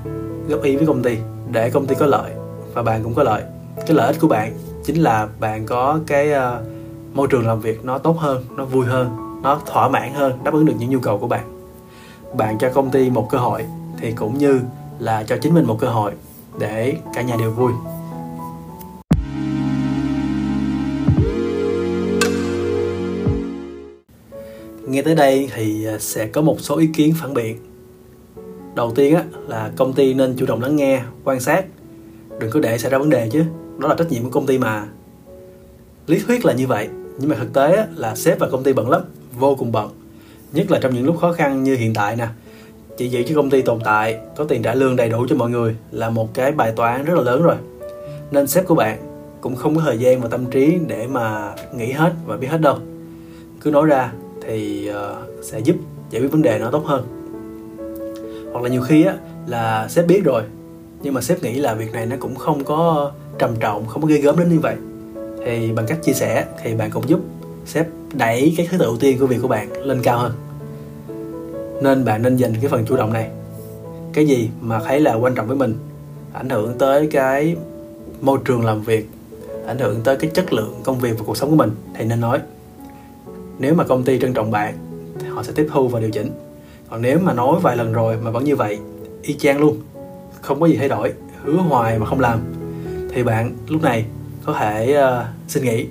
góp 0.48 0.62
ý 0.62 0.76
với 0.76 0.86
công 0.86 1.02
ty 1.02 1.18
để 1.50 1.70
công 1.70 1.86
ty 1.86 1.94
có 1.94 2.06
lợi 2.06 2.32
và 2.74 2.82
bạn 2.82 3.02
cũng 3.02 3.14
có 3.14 3.22
lợi. 3.22 3.42
Cái 3.76 3.96
lợi 3.96 4.06
ích 4.06 4.16
của 4.20 4.28
bạn 4.28 4.52
chính 4.84 5.02
là 5.02 5.28
bạn 5.40 5.66
có 5.66 5.98
cái 6.06 6.32
uh, 6.32 6.66
môi 7.14 7.28
trường 7.30 7.46
làm 7.46 7.60
việc 7.60 7.84
nó 7.84 7.98
tốt 7.98 8.18
hơn 8.18 8.44
nó 8.56 8.64
vui 8.64 8.86
hơn 8.86 9.16
nó 9.42 9.60
thỏa 9.66 9.88
mãn 9.88 10.14
hơn 10.14 10.38
đáp 10.44 10.54
ứng 10.54 10.66
được 10.66 10.74
những 10.78 10.90
nhu 10.90 10.98
cầu 10.98 11.18
của 11.18 11.28
bạn. 11.28 11.68
Bạn 12.36 12.58
cho 12.58 12.70
công 12.74 12.90
ty 12.90 13.10
một 13.10 13.28
cơ 13.30 13.38
hội 13.38 13.64
thì 14.00 14.12
cũng 14.12 14.38
như 14.38 14.60
là 14.98 15.22
cho 15.22 15.36
chính 15.42 15.54
mình 15.54 15.66
một 15.66 15.76
cơ 15.80 15.88
hội 15.88 16.12
để 16.58 16.96
cả 17.14 17.22
nhà 17.22 17.36
đều 17.36 17.50
vui. 17.50 17.72
Nghe 24.88 25.02
tới 25.02 25.14
đây 25.14 25.48
thì 25.54 25.84
à, 25.84 25.98
sẽ 25.98 26.26
có 26.26 26.42
một 26.42 26.60
số 26.60 26.78
ý 26.78 26.86
kiến 26.86 27.14
phản 27.20 27.34
biện. 27.34 27.58
Đầu 28.74 28.92
tiên 28.94 29.14
á, 29.14 29.24
là 29.48 29.70
công 29.76 29.92
ty 29.92 30.14
nên 30.14 30.34
chủ 30.36 30.46
động 30.46 30.62
lắng 30.62 30.76
nghe 30.76 31.02
quan 31.24 31.40
sát. 31.40 31.64
Đừng 32.40 32.50
có 32.50 32.60
để 32.60 32.78
xảy 32.78 32.90
ra 32.90 32.98
vấn 32.98 33.10
đề 33.10 33.28
chứ 33.32 33.44
đó 33.78 33.88
là 33.88 33.94
trách 33.98 34.10
nhiệm 34.10 34.22
của 34.24 34.30
công 34.30 34.46
ty 34.46 34.58
mà. 34.58 34.86
Lý 36.06 36.18
thuyết 36.18 36.44
là 36.44 36.52
như 36.52 36.66
vậy 36.66 36.88
nhưng 37.18 37.30
mà 37.30 37.36
thực 37.36 37.52
tế 37.52 37.76
á 37.76 37.86
là 37.96 38.16
sếp 38.16 38.38
và 38.38 38.48
công 38.50 38.62
ty 38.62 38.72
bận 38.72 38.90
lắm 38.90 39.02
vô 39.38 39.54
cùng 39.58 39.72
bận. 39.72 39.90
Nhất 40.52 40.70
là 40.70 40.78
trong 40.82 40.94
những 40.94 41.04
lúc 41.04 41.18
khó 41.20 41.32
khăn 41.32 41.62
như 41.62 41.76
hiện 41.76 41.94
tại 41.94 42.16
nè 42.16 42.26
chỉ 42.96 43.08
giữ 43.08 43.22
cho 43.22 43.34
công 43.34 43.50
ty 43.50 43.62
tồn 43.62 43.80
tại 43.84 44.18
có 44.36 44.44
tiền 44.44 44.62
trả 44.62 44.74
lương 44.74 44.96
đầy 44.96 45.08
đủ 45.08 45.26
cho 45.28 45.36
mọi 45.36 45.50
người 45.50 45.76
là 45.90 46.10
một 46.10 46.34
cái 46.34 46.52
bài 46.52 46.72
toán 46.76 47.04
rất 47.04 47.14
là 47.14 47.22
lớn 47.22 47.42
rồi. 47.42 47.56
Nên 48.30 48.46
sếp 48.46 48.66
của 48.66 48.74
bạn 48.74 48.98
cũng 49.40 49.56
không 49.56 49.76
có 49.76 49.82
thời 49.84 49.98
gian 49.98 50.20
và 50.20 50.28
tâm 50.28 50.46
trí 50.46 50.78
để 50.86 51.06
mà 51.06 51.54
nghĩ 51.74 51.92
hết 51.92 52.12
và 52.26 52.36
biết 52.36 52.46
hết 52.46 52.60
đâu. 52.60 52.78
Cứ 53.60 53.70
nói 53.70 53.86
ra 53.86 54.12
thì 54.46 54.90
uh, 54.90 55.44
sẽ 55.44 55.58
giúp 55.58 55.76
giải 56.10 56.22
quyết 56.22 56.32
vấn 56.32 56.42
đề 56.42 56.58
nó 56.58 56.70
tốt 56.70 56.82
hơn. 56.86 57.06
Hoặc 58.52 58.62
là 58.62 58.68
nhiều 58.68 58.82
khi 58.82 59.04
á 59.04 59.14
là 59.46 59.88
sếp 59.88 60.06
biết 60.06 60.24
rồi 60.24 60.42
nhưng 61.02 61.14
mà 61.14 61.20
sếp 61.20 61.42
nghĩ 61.42 61.54
là 61.54 61.74
việc 61.74 61.92
này 61.92 62.06
nó 62.06 62.16
cũng 62.20 62.34
không 62.34 62.64
có 62.64 63.12
trầm 63.38 63.50
trọng 63.60 63.86
không 63.86 64.02
có 64.02 64.08
ghê 64.08 64.18
gớm 64.18 64.38
đến 64.38 64.48
như 64.48 64.58
vậy. 64.58 64.76
Thì 65.44 65.72
bằng 65.72 65.86
cách 65.86 65.98
chia 66.02 66.12
sẻ 66.12 66.44
thì 66.62 66.74
bạn 66.74 66.90
cũng 66.90 67.08
giúp 67.08 67.20
sếp 67.66 67.86
đẩy 68.12 68.54
cái 68.56 68.68
thứ 68.70 68.78
tự 68.78 68.84
ưu 68.84 68.96
tiên 68.96 69.18
của 69.20 69.26
việc 69.26 69.38
của 69.42 69.48
bạn 69.48 69.72
lên 69.86 70.02
cao 70.02 70.18
hơn 70.18 70.32
nên 71.82 72.04
bạn 72.04 72.22
nên 72.22 72.36
dành 72.36 72.54
cái 72.60 72.70
phần 72.70 72.84
chủ 72.86 72.96
động 72.96 73.12
này. 73.12 73.30
Cái 74.12 74.26
gì 74.26 74.50
mà 74.60 74.80
thấy 74.84 75.00
là 75.00 75.14
quan 75.14 75.34
trọng 75.34 75.46
với 75.46 75.56
mình 75.56 75.74
ảnh 76.32 76.48
hưởng 76.48 76.78
tới 76.78 77.08
cái 77.12 77.56
môi 78.20 78.38
trường 78.44 78.64
làm 78.64 78.82
việc 78.82 79.08
ảnh 79.66 79.78
hưởng 79.78 80.00
tới 80.04 80.16
cái 80.16 80.30
chất 80.34 80.52
lượng 80.52 80.74
công 80.84 80.98
việc 80.98 81.18
và 81.18 81.24
cuộc 81.26 81.36
sống 81.36 81.50
của 81.50 81.56
mình 81.56 81.70
thì 81.94 82.04
nên 82.04 82.20
nói. 82.20 82.38
Nếu 83.58 83.74
mà 83.74 83.84
công 83.84 84.02
ty 84.02 84.18
trân 84.18 84.34
trọng 84.34 84.50
bạn 84.50 84.74
thì 85.18 85.28
họ 85.28 85.42
sẽ 85.42 85.52
tiếp 85.52 85.68
thu 85.72 85.88
và 85.88 86.00
điều 86.00 86.10
chỉnh. 86.10 86.30
Còn 86.90 87.02
nếu 87.02 87.18
mà 87.18 87.32
nói 87.32 87.60
vài 87.62 87.76
lần 87.76 87.92
rồi 87.92 88.16
mà 88.22 88.30
vẫn 88.30 88.44
như 88.44 88.56
vậy 88.56 88.78
y 89.22 89.34
chang 89.34 89.58
luôn 89.58 89.80
không 90.40 90.60
có 90.60 90.66
gì 90.66 90.76
thay 90.76 90.88
đổi 90.88 91.12
hứa 91.44 91.56
hoài 91.56 91.98
mà 91.98 92.06
không 92.06 92.20
làm 92.20 92.40
thì 93.14 93.22
bạn 93.22 93.56
lúc 93.68 93.82
này 93.82 94.04
có 94.44 94.52
thể 94.52 94.96
uh, 94.98 95.26
xin 95.48 95.64
nghỉ 95.64 95.86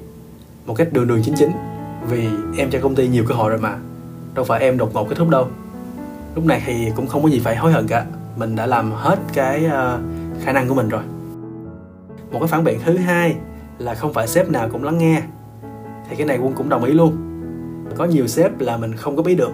một 0.65 0.73
cách 0.73 0.93
đường 0.93 1.07
đường 1.07 1.21
chính 1.23 1.35
chính. 1.37 1.51
Vì 2.09 2.27
em 2.57 2.69
cho 2.71 2.79
công 2.81 2.95
ty 2.95 3.07
nhiều 3.07 3.23
cơ 3.27 3.35
hội 3.35 3.49
rồi 3.49 3.59
mà 3.59 3.77
đâu 4.33 4.45
phải 4.45 4.59
em 4.59 4.77
đột 4.77 4.93
ngột 4.93 5.09
kết 5.09 5.15
thúc 5.17 5.29
đâu 5.29 5.47
lúc 6.35 6.45
này 6.45 6.63
thì 6.65 6.91
cũng 6.95 7.07
không 7.07 7.23
có 7.23 7.29
gì 7.29 7.39
phải 7.39 7.55
hối 7.55 7.71
hận 7.71 7.87
cả. 7.87 8.05
Mình 8.37 8.55
đã 8.55 8.65
làm 8.65 8.91
hết 8.91 9.19
cái 9.33 9.65
uh, 9.65 9.99
khả 10.43 10.51
năng 10.51 10.67
của 10.67 10.75
mình 10.75 10.89
rồi. 10.89 11.01
Một 12.31 12.39
cái 12.39 12.47
phản 12.47 12.63
biện 12.63 12.79
thứ 12.85 12.97
hai 12.97 13.35
là 13.77 13.93
không 13.93 14.13
phải 14.13 14.27
sếp 14.27 14.49
nào 14.49 14.69
cũng 14.71 14.83
lắng 14.83 14.97
nghe. 14.97 15.21
Thì 16.09 16.15
cái 16.15 16.27
này 16.27 16.37
quân 16.37 16.53
cũng 16.53 16.69
đồng 16.69 16.83
ý 16.83 16.93
luôn. 16.93 17.17
Có 17.97 18.05
nhiều 18.05 18.27
sếp 18.27 18.59
là 18.59 18.77
mình 18.77 18.95
không 18.95 19.15
có 19.15 19.23
biết 19.23 19.35
được. 19.35 19.51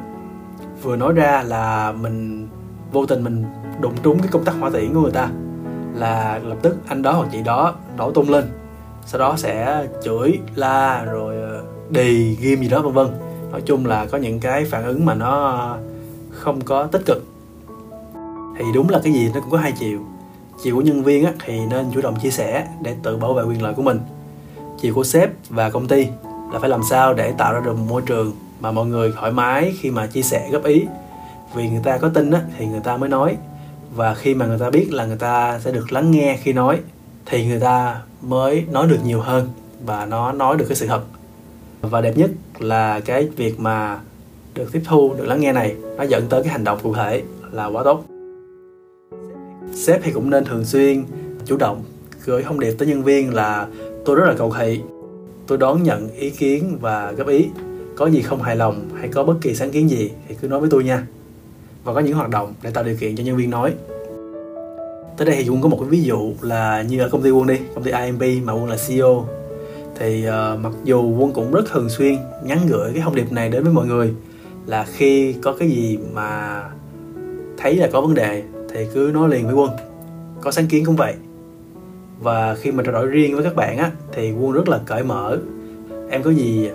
Vừa 0.83 0.95
nói 0.95 1.13
ra 1.13 1.43
là 1.47 1.91
mình 1.91 2.47
vô 2.91 3.05
tình 3.05 3.23
mình 3.23 3.43
đụng 3.81 3.93
trúng 4.03 4.19
cái 4.19 4.27
công 4.31 4.43
tắc 4.43 4.55
hỏa 4.59 4.69
tiễn 4.69 4.93
của 4.93 5.01
người 5.01 5.11
ta 5.11 5.29
là 5.95 6.39
lập 6.43 6.57
tức 6.61 6.77
anh 6.87 7.01
đó 7.01 7.11
hoặc 7.11 7.29
chị 7.31 7.41
đó 7.43 7.75
nổ 7.97 8.11
tung 8.11 8.29
lên. 8.29 8.45
Sau 9.05 9.19
đó 9.19 9.33
sẽ 9.37 9.85
chửi 10.03 10.39
la 10.55 11.03
rồi 11.03 11.61
đi 11.89 12.03
đì 12.03 12.35
ghim 12.35 12.61
gì 12.61 12.69
đó 12.69 12.81
vân 12.81 12.93
vân. 12.93 13.07
Nói 13.51 13.61
chung 13.65 13.85
là 13.85 14.05
có 14.05 14.17
những 14.17 14.39
cái 14.39 14.65
phản 14.65 14.83
ứng 14.83 15.05
mà 15.05 15.13
nó 15.13 15.77
không 16.41 16.61
có 16.61 16.85
tích 16.85 17.01
cực. 17.05 17.25
Thì 18.57 18.65
đúng 18.73 18.89
là 18.89 18.99
cái 19.03 19.13
gì 19.13 19.29
nó 19.33 19.39
cũng 19.39 19.51
có 19.51 19.57
hai 19.57 19.71
chiều. 19.79 19.99
Chiều 20.63 20.75
của 20.75 20.81
nhân 20.81 21.03
viên 21.03 21.25
thì 21.45 21.65
nên 21.65 21.85
chủ 21.93 22.01
động 22.01 22.15
chia 22.21 22.29
sẻ 22.29 22.67
để 22.81 22.95
tự 23.03 23.17
bảo 23.17 23.33
vệ 23.33 23.43
quyền 23.43 23.61
lợi 23.61 23.73
của 23.73 23.81
mình. 23.81 23.99
Chiều 24.81 24.93
của 24.93 25.03
sếp 25.03 25.29
và 25.49 25.69
công 25.69 25.87
ty 25.87 26.07
là 26.53 26.59
phải 26.59 26.69
làm 26.69 26.81
sao 26.89 27.13
để 27.13 27.31
tạo 27.31 27.53
ra 27.53 27.59
được 27.59 27.77
một 27.77 27.85
môi 27.89 28.01
trường 28.01 28.31
mà 28.59 28.71
mọi 28.71 28.85
người 28.85 29.13
thoải 29.19 29.31
mái 29.31 29.73
khi 29.79 29.91
mà 29.91 30.07
chia 30.07 30.21
sẻ 30.21 30.49
góp 30.51 30.63
ý. 30.63 30.85
Vì 31.55 31.69
người 31.69 31.81
ta 31.83 31.97
có 31.97 32.09
tin 32.09 32.31
thì 32.57 32.65
người 32.65 32.79
ta 32.79 32.97
mới 32.97 33.09
nói. 33.09 33.37
Và 33.95 34.13
khi 34.13 34.33
mà 34.33 34.45
người 34.45 34.59
ta 34.59 34.69
biết 34.69 34.87
là 34.91 35.05
người 35.05 35.17
ta 35.17 35.59
sẽ 35.59 35.71
được 35.71 35.93
lắng 35.93 36.11
nghe 36.11 36.37
khi 36.41 36.53
nói, 36.53 36.79
thì 37.25 37.47
người 37.47 37.59
ta 37.59 38.01
mới 38.21 38.65
nói 38.71 38.87
được 38.87 38.99
nhiều 39.05 39.21
hơn 39.21 39.49
và 39.85 40.05
nó 40.05 40.31
nói 40.31 40.57
được 40.57 40.65
cái 40.67 40.75
sự 40.75 40.87
thật. 40.87 41.01
Và 41.81 42.01
đẹp 42.01 42.13
nhất 42.17 42.31
là 42.59 42.99
cái 42.99 43.27
việc 43.37 43.59
mà 43.59 43.99
được 44.55 44.71
tiếp 44.71 44.81
thu 44.85 45.13
được 45.17 45.25
lắng 45.25 45.41
nghe 45.41 45.53
này 45.53 45.75
nó 45.97 46.03
dẫn 46.03 46.27
tới 46.29 46.43
cái 46.43 46.51
hành 46.51 46.63
động 46.63 46.79
cụ 46.83 46.93
thể 46.93 47.23
là 47.51 47.65
quá 47.65 47.83
tốt. 47.83 48.05
Sếp 49.73 50.03
thì 50.03 50.11
cũng 50.11 50.29
nên 50.29 50.45
thường 50.45 50.65
xuyên 50.65 51.03
chủ 51.45 51.57
động 51.57 51.83
gửi 52.25 52.43
thông 52.43 52.59
điệp 52.59 52.71
tới 52.71 52.87
nhân 52.87 53.03
viên 53.03 53.33
là 53.33 53.67
tôi 54.05 54.15
rất 54.15 54.25
là 54.25 54.33
cầu 54.37 54.53
thị. 54.59 54.81
Tôi 55.47 55.57
đón 55.57 55.83
nhận 55.83 56.09
ý 56.15 56.29
kiến 56.29 56.77
và 56.81 57.11
góp 57.11 57.27
ý. 57.27 57.47
Có 57.95 58.07
gì 58.07 58.21
không 58.21 58.41
hài 58.41 58.55
lòng 58.55 58.89
hay 58.99 59.07
có 59.07 59.23
bất 59.23 59.35
kỳ 59.41 59.55
sáng 59.55 59.71
kiến 59.71 59.89
gì 59.89 60.11
thì 60.27 60.35
cứ 60.41 60.47
nói 60.47 60.59
với 60.59 60.69
tôi 60.69 60.83
nha. 60.83 61.07
Và 61.83 61.93
có 61.93 61.99
những 61.99 62.13
hoạt 62.13 62.29
động 62.29 62.53
để 62.61 62.71
tạo 62.71 62.83
điều 62.83 62.95
kiện 62.95 63.15
cho 63.15 63.23
nhân 63.23 63.37
viên 63.37 63.49
nói. 63.49 63.73
Tới 65.17 65.25
đây 65.25 65.35
thì 65.43 65.49
quân 65.49 65.61
có 65.61 65.69
một 65.69 65.77
cái 65.79 65.89
ví 65.89 66.03
dụ 66.03 66.33
là 66.41 66.81
như 66.81 66.99
ở 66.99 67.09
công 67.09 67.21
ty 67.21 67.31
quân 67.31 67.47
đi 67.47 67.59
công 67.75 67.83
ty 67.83 67.91
IMP 67.91 68.45
mà 68.45 68.53
quân 68.53 68.69
là 68.69 68.77
CEO 68.87 69.27
thì 69.99 70.25
uh, 70.27 70.59
mặc 70.59 70.71
dù 70.83 71.17
quân 71.19 71.31
cũng 71.33 71.51
rất 71.51 71.65
thường 71.71 71.89
xuyên 71.89 72.17
nhắn 72.43 72.59
gửi 72.69 72.91
cái 72.93 73.01
thông 73.01 73.15
điệp 73.15 73.31
này 73.31 73.49
đến 73.49 73.63
với 73.63 73.73
mọi 73.73 73.87
người 73.87 74.13
là 74.65 74.85
khi 74.93 75.35
có 75.41 75.53
cái 75.59 75.69
gì 75.69 75.99
mà 76.13 76.63
thấy 77.57 77.75
là 77.75 77.89
có 77.91 78.01
vấn 78.01 78.13
đề 78.13 78.43
thì 78.73 78.87
cứ 78.93 79.11
nói 79.13 79.29
liền 79.29 79.45
với 79.45 79.55
quân. 79.55 79.71
Có 80.41 80.51
sáng 80.51 80.67
kiến 80.67 80.85
cũng 80.85 80.95
vậy. 80.95 81.13
Và 82.19 82.55
khi 82.55 82.71
mà 82.71 82.83
trao 82.83 82.93
đổi 82.93 83.07
riêng 83.07 83.35
với 83.35 83.43
các 83.43 83.55
bạn 83.55 83.77
á 83.77 83.91
thì 84.11 84.31
quân 84.31 84.51
rất 84.51 84.69
là 84.69 84.79
cởi 84.85 85.03
mở. 85.03 85.37
Em 86.09 86.23
có 86.23 86.31
gì 86.31 86.69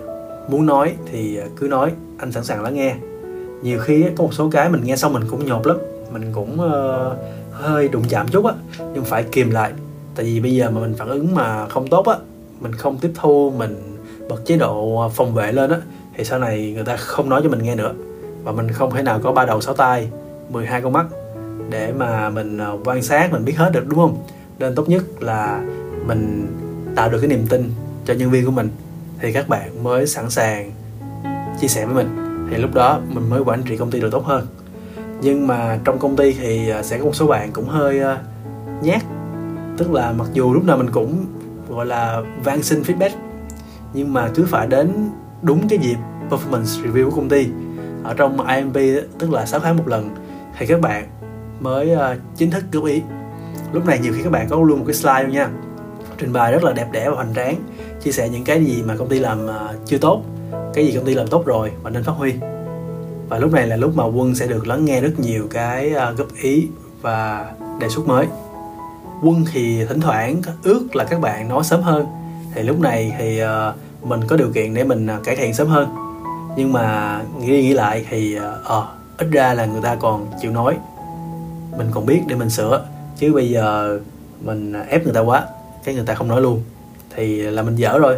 muốn 0.49 0.65
nói 0.65 0.93
thì 1.11 1.39
cứ 1.55 1.67
nói 1.67 1.91
anh 2.17 2.31
sẵn 2.31 2.43
sàng 2.43 2.63
lắng 2.63 2.75
nghe. 2.75 2.95
Nhiều 3.61 3.79
khi 3.79 4.05
có 4.17 4.23
một 4.23 4.33
số 4.33 4.49
cái 4.49 4.69
mình 4.69 4.81
nghe 4.83 4.95
xong 4.95 5.13
mình 5.13 5.23
cũng 5.29 5.45
nhột 5.45 5.67
lắm. 5.67 5.77
Mình 6.11 6.31
cũng 6.33 6.53
uh, 6.53 7.17
hơi 7.51 7.87
đụng 7.87 8.03
chạm 8.09 8.27
chút 8.27 8.45
á 8.45 8.53
nhưng 8.93 9.03
phải 9.03 9.23
kìm 9.23 9.51
lại. 9.51 9.71
Tại 10.15 10.25
vì 10.25 10.39
bây 10.39 10.55
giờ 10.55 10.69
mà 10.69 10.81
mình 10.81 10.93
phản 10.97 11.09
ứng 11.09 11.35
mà 11.35 11.67
không 11.67 11.87
tốt 11.87 12.05
á 12.07 12.15
mình 12.61 12.73
không 12.73 12.97
tiếp 12.97 13.11
thu 13.15 13.53
mình 13.57 13.97
bật 14.29 14.45
chế 14.45 14.57
độ 14.57 15.09
phòng 15.15 15.33
vệ 15.33 15.51
lên 15.51 15.69
á 15.69 15.77
thì 16.17 16.23
sau 16.23 16.39
này 16.39 16.71
người 16.75 16.83
ta 16.83 16.95
không 16.97 17.29
nói 17.29 17.41
cho 17.43 17.49
mình 17.49 17.63
nghe 17.63 17.75
nữa. 17.75 17.93
Và 18.43 18.51
mình 18.51 18.71
không 18.71 18.91
thể 18.91 19.03
nào 19.03 19.19
có 19.23 19.31
ba 19.31 19.45
đầu, 19.45 19.61
sáu 19.61 19.73
tay 19.73 20.09
12 20.49 20.81
con 20.81 20.93
mắt 20.93 21.05
để 21.69 21.93
mà 21.97 22.29
mình 22.29 22.57
à, 22.57 22.71
quan 22.85 23.01
sát, 23.01 23.31
mình 23.31 23.45
biết 23.45 23.57
hết 23.57 23.69
được, 23.73 23.87
đúng 23.87 23.99
không? 23.99 24.17
Nên 24.59 24.75
tốt 24.75 24.89
nhất 24.89 25.03
là 25.19 25.61
mình 26.05 26.47
tạo 26.95 27.09
được 27.09 27.19
cái 27.19 27.27
niềm 27.27 27.47
tin 27.49 27.71
cho 28.05 28.13
nhân 28.13 28.29
viên 28.29 28.45
của 28.45 28.51
mình. 28.51 28.69
Thì 29.19 29.33
các 29.33 29.49
bạn 29.49 29.83
mới 29.83 30.07
sẵn 30.07 30.29
sàng 30.29 30.71
chia 31.61 31.67
sẻ 31.67 31.85
với 31.85 31.95
mình. 31.95 32.07
Thì 32.51 32.57
lúc 32.57 32.73
đó 32.73 32.99
mình 33.09 33.29
mới 33.29 33.41
quản 33.41 33.63
trị 33.63 33.77
công 33.77 33.91
ty 33.91 33.99
được 33.99 34.11
tốt 34.11 34.25
hơn. 34.25 34.47
Nhưng 35.21 35.47
mà 35.47 35.79
trong 35.83 35.99
công 35.99 36.15
ty 36.15 36.33
thì 36.33 36.69
à, 36.69 36.83
sẽ 36.83 36.97
có 36.97 37.05
một 37.05 37.15
số 37.15 37.27
bạn 37.27 37.51
cũng 37.53 37.65
hơi 37.65 37.99
à, 37.99 38.17
nhát. 38.81 39.01
Tức 39.77 39.91
là 39.91 40.11
mặc 40.11 40.27
dù 40.33 40.53
lúc 40.53 40.65
nào 40.65 40.77
mình 40.77 40.91
cũng, 40.91 41.25
gọi 41.69 41.85
là 41.85 42.21
van 42.43 42.63
xin 42.63 42.81
feedback, 42.81 43.09
nhưng 43.93 44.13
mà 44.13 44.29
cứ 44.35 44.45
phải 44.45 44.67
đến 44.67 45.09
đúng 45.41 45.67
cái 45.67 45.79
dịp 45.79 45.97
performance 46.29 46.83
review 46.85 47.09
của 47.09 47.15
công 47.15 47.29
ty. 47.29 47.47
Ở 48.03 48.13
trong 48.13 48.47
IMP 48.47 49.03
tức 49.19 49.31
là 49.31 49.45
6 49.45 49.59
tháng 49.59 49.77
một 49.77 49.87
lần 49.87 50.09
thì 50.57 50.65
các 50.65 50.81
bạn 50.81 51.07
mới 51.59 51.95
uh, 51.95 51.99
chính 52.37 52.51
thức 52.51 52.63
góp 52.71 52.85
ý. 52.85 53.01
Lúc 53.71 53.85
này 53.85 53.99
nhiều 53.99 54.13
khi 54.13 54.23
các 54.23 54.31
bạn 54.31 54.47
có 54.49 54.57
luôn 54.57 54.79
một 54.79 54.85
cái 54.87 54.93
slide 54.93 55.23
luôn 55.23 55.31
nha. 55.31 55.49
Trình 56.17 56.33
bày 56.33 56.51
rất 56.51 56.63
là 56.63 56.73
đẹp 56.73 56.87
đẽ 56.91 57.09
và 57.09 57.15
hoành 57.15 57.33
tráng 57.35 57.55
chia 58.03 58.11
sẻ 58.11 58.29
những 58.29 58.43
cái 58.43 58.65
gì 58.65 58.83
mà 58.83 58.95
công 58.95 59.09
ty 59.09 59.19
làm 59.19 59.45
uh, 59.45 59.51
chưa 59.85 59.97
tốt 59.97 60.23
cái 60.73 60.85
gì 60.85 60.95
công 60.95 61.05
ty 61.05 61.13
làm 61.13 61.27
tốt 61.27 61.45
rồi 61.45 61.71
và 61.83 61.89
nên 61.89 62.03
phát 62.03 62.13
huy. 62.17 62.33
Và 63.29 63.37
lúc 63.37 63.53
này 63.53 63.67
là 63.67 63.75
lúc 63.75 63.95
mà 63.95 64.05
quân 64.05 64.35
sẽ 64.35 64.47
được 64.47 64.67
lắng 64.67 64.85
nghe 64.85 65.01
rất 65.01 65.19
nhiều 65.19 65.47
cái 65.51 65.93
uh, 65.93 66.17
góp 66.17 66.27
ý 66.41 66.67
và 67.01 67.51
đề 67.79 67.89
xuất 67.89 68.07
mới. 68.07 68.27
Quân 69.23 69.45
thì 69.51 69.85
thỉnh 69.85 70.01
thoảng 70.01 70.41
ước 70.63 70.95
là 70.95 71.03
các 71.03 71.21
bạn 71.21 71.49
nói 71.49 71.63
sớm 71.63 71.81
hơn. 71.81 72.05
Thì 72.53 72.63
lúc 72.63 72.79
này 72.79 73.15
thì 73.19 73.41
uh, 73.43 73.47
mình 74.07 74.19
có 74.27 74.35
điều 74.35 74.49
kiện 74.53 74.73
để 74.73 74.83
mình 74.83 75.07
à, 75.07 75.19
cải 75.23 75.35
thiện 75.35 75.53
sớm 75.53 75.67
hơn. 75.67 75.89
Nhưng 76.57 76.73
mà 76.73 77.21
nghĩ 77.39 77.47
đi 77.47 77.61
nghĩ 77.61 77.73
lại 77.73 78.05
thì 78.09 78.37
uh, 78.39 78.83
ít 79.17 79.27
ra 79.31 79.53
là 79.53 79.65
người 79.65 79.81
ta 79.81 79.95
còn 79.95 80.27
chịu 80.41 80.51
nói. 80.51 80.77
Mình 81.77 81.87
còn 81.91 82.05
biết 82.05 82.21
để 82.27 82.35
mình 82.35 82.49
sửa. 82.49 82.85
Chứ 83.17 83.33
bây 83.33 83.49
giờ 83.49 83.99
mình 84.41 84.73
à, 84.73 84.85
ép 84.89 85.03
người 85.03 85.13
ta 85.13 85.19
quá 85.19 85.45
cái 85.83 85.95
người 85.95 86.05
ta 86.05 86.13
không 86.13 86.27
nói 86.27 86.41
luôn. 86.41 86.63
Thì 87.15 87.41
là 87.41 87.61
mình 87.61 87.75
dở 87.75 87.99
rồi. 87.99 88.17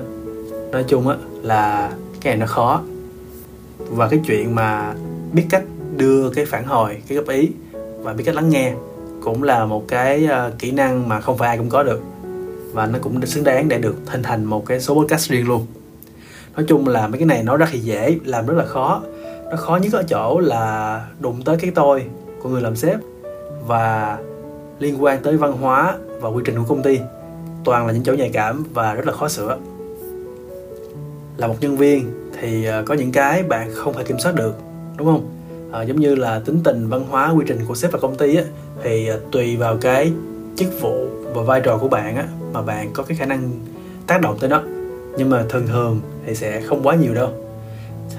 Nói 0.71 0.83
chung 0.87 1.07
á 1.07 1.15
là 1.41 1.91
cái 2.21 2.33
này 2.33 2.39
nó 2.39 2.45
khó. 2.45 2.81
Và 3.77 4.07
cái 4.07 4.19
chuyện 4.25 4.55
mà 4.55 4.93
biết 5.33 5.45
cách 5.49 5.63
đưa 5.95 6.29
cái 6.29 6.45
phản 6.45 6.65
hồi 6.65 6.97
cái 7.07 7.17
góp 7.17 7.27
ý 7.27 7.51
và 8.01 8.13
biết 8.13 8.23
cách 8.23 8.35
lắng 8.35 8.49
nghe 8.49 8.73
cũng 9.21 9.43
là 9.43 9.65
một 9.65 9.87
cái 9.87 10.29
kỹ 10.59 10.71
năng 10.71 11.09
mà 11.09 11.21
không 11.21 11.37
phải 11.37 11.47
ai 11.47 11.57
cũng 11.57 11.69
có 11.69 11.83
được. 11.83 12.01
Và 12.73 12.85
nó 12.85 12.99
cũng 13.01 13.25
xứng 13.25 13.43
đáng 13.43 13.69
để 13.69 13.77
được 13.77 13.95
hình 14.07 14.23
thành 14.23 14.45
một 14.45 14.65
cái 14.65 14.81
số 14.81 14.95
podcast 14.95 15.29
riêng 15.29 15.47
luôn 15.47 15.65
nói 16.55 16.65
chung 16.67 16.87
là 16.87 17.07
mấy 17.07 17.17
cái 17.17 17.25
này 17.25 17.43
nói 17.43 17.57
ra 17.57 17.67
thì 17.71 17.79
dễ 17.79 18.17
làm 18.25 18.45
rất 18.45 18.53
là 18.57 18.65
khó. 18.65 19.01
Nó 19.51 19.55
khó 19.57 19.75
nhất 19.75 19.93
ở 19.93 20.03
chỗ 20.03 20.39
là 20.39 21.05
đụng 21.19 21.41
tới 21.45 21.57
cái 21.61 21.71
tôi 21.75 22.03
của 22.41 22.49
người 22.49 22.61
làm 22.61 22.75
sếp 22.75 22.99
và 23.67 24.17
liên 24.79 25.03
quan 25.03 25.23
tới 25.23 25.37
văn 25.37 25.51
hóa 25.51 25.97
và 26.19 26.29
quy 26.29 26.43
trình 26.45 26.55
của 26.55 26.69
công 26.69 26.83
ty. 26.83 26.99
Toàn 27.63 27.87
là 27.87 27.93
những 27.93 28.03
chỗ 28.03 28.13
nhạy 28.13 28.29
cảm 28.29 28.63
và 28.73 28.93
rất 28.93 29.07
là 29.07 29.13
khó 29.13 29.27
sửa. 29.27 29.57
Là 31.37 31.47
một 31.47 31.55
nhân 31.61 31.77
viên 31.77 32.11
thì 32.39 32.65
ờ, 32.65 32.83
có 32.85 32.93
những 32.93 33.11
cái 33.11 33.43
bạn 33.43 33.71
không 33.73 33.93
thể 33.93 34.03
kiểm 34.03 34.19
soát 34.19 34.35
được 34.35 34.55
đúng 34.97 35.07
không? 35.07 35.29
À, 35.71 35.81
giống 35.81 35.99
như 35.99 36.15
là 36.15 36.41
tính 36.45 36.59
tình 36.63 36.89
văn 36.89 37.05
hóa 37.09 37.31
quy 37.31 37.45
trình 37.47 37.59
của 37.67 37.75
sếp 37.75 37.91
và 37.91 37.99
công 37.99 38.15
ty 38.15 38.35
á, 38.35 38.43
thì 38.83 39.07
ờ, 39.07 39.19
tùy 39.31 39.57
vào 39.57 39.77
cái 39.77 40.11
chức 40.55 40.81
vụ 40.81 41.07
và 41.33 41.41
vai 41.41 41.61
trò 41.61 41.77
của 41.77 41.87
bạn 41.87 42.15
á 42.15 42.27
mà 42.53 42.61
bạn 42.61 42.89
có 42.93 43.03
cái 43.03 43.17
khả 43.17 43.25
năng 43.25 43.51
tác 44.07 44.21
động 44.21 44.37
tới 44.39 44.49
nó 44.49 44.61
nhưng 45.17 45.29
mà 45.29 45.45
thường 45.49 45.67
thường 45.67 46.01
thì 46.25 46.35
sẽ 46.35 46.61
không 46.61 46.83
quá 46.83 46.95
nhiều 46.95 47.13
đâu. 47.13 47.29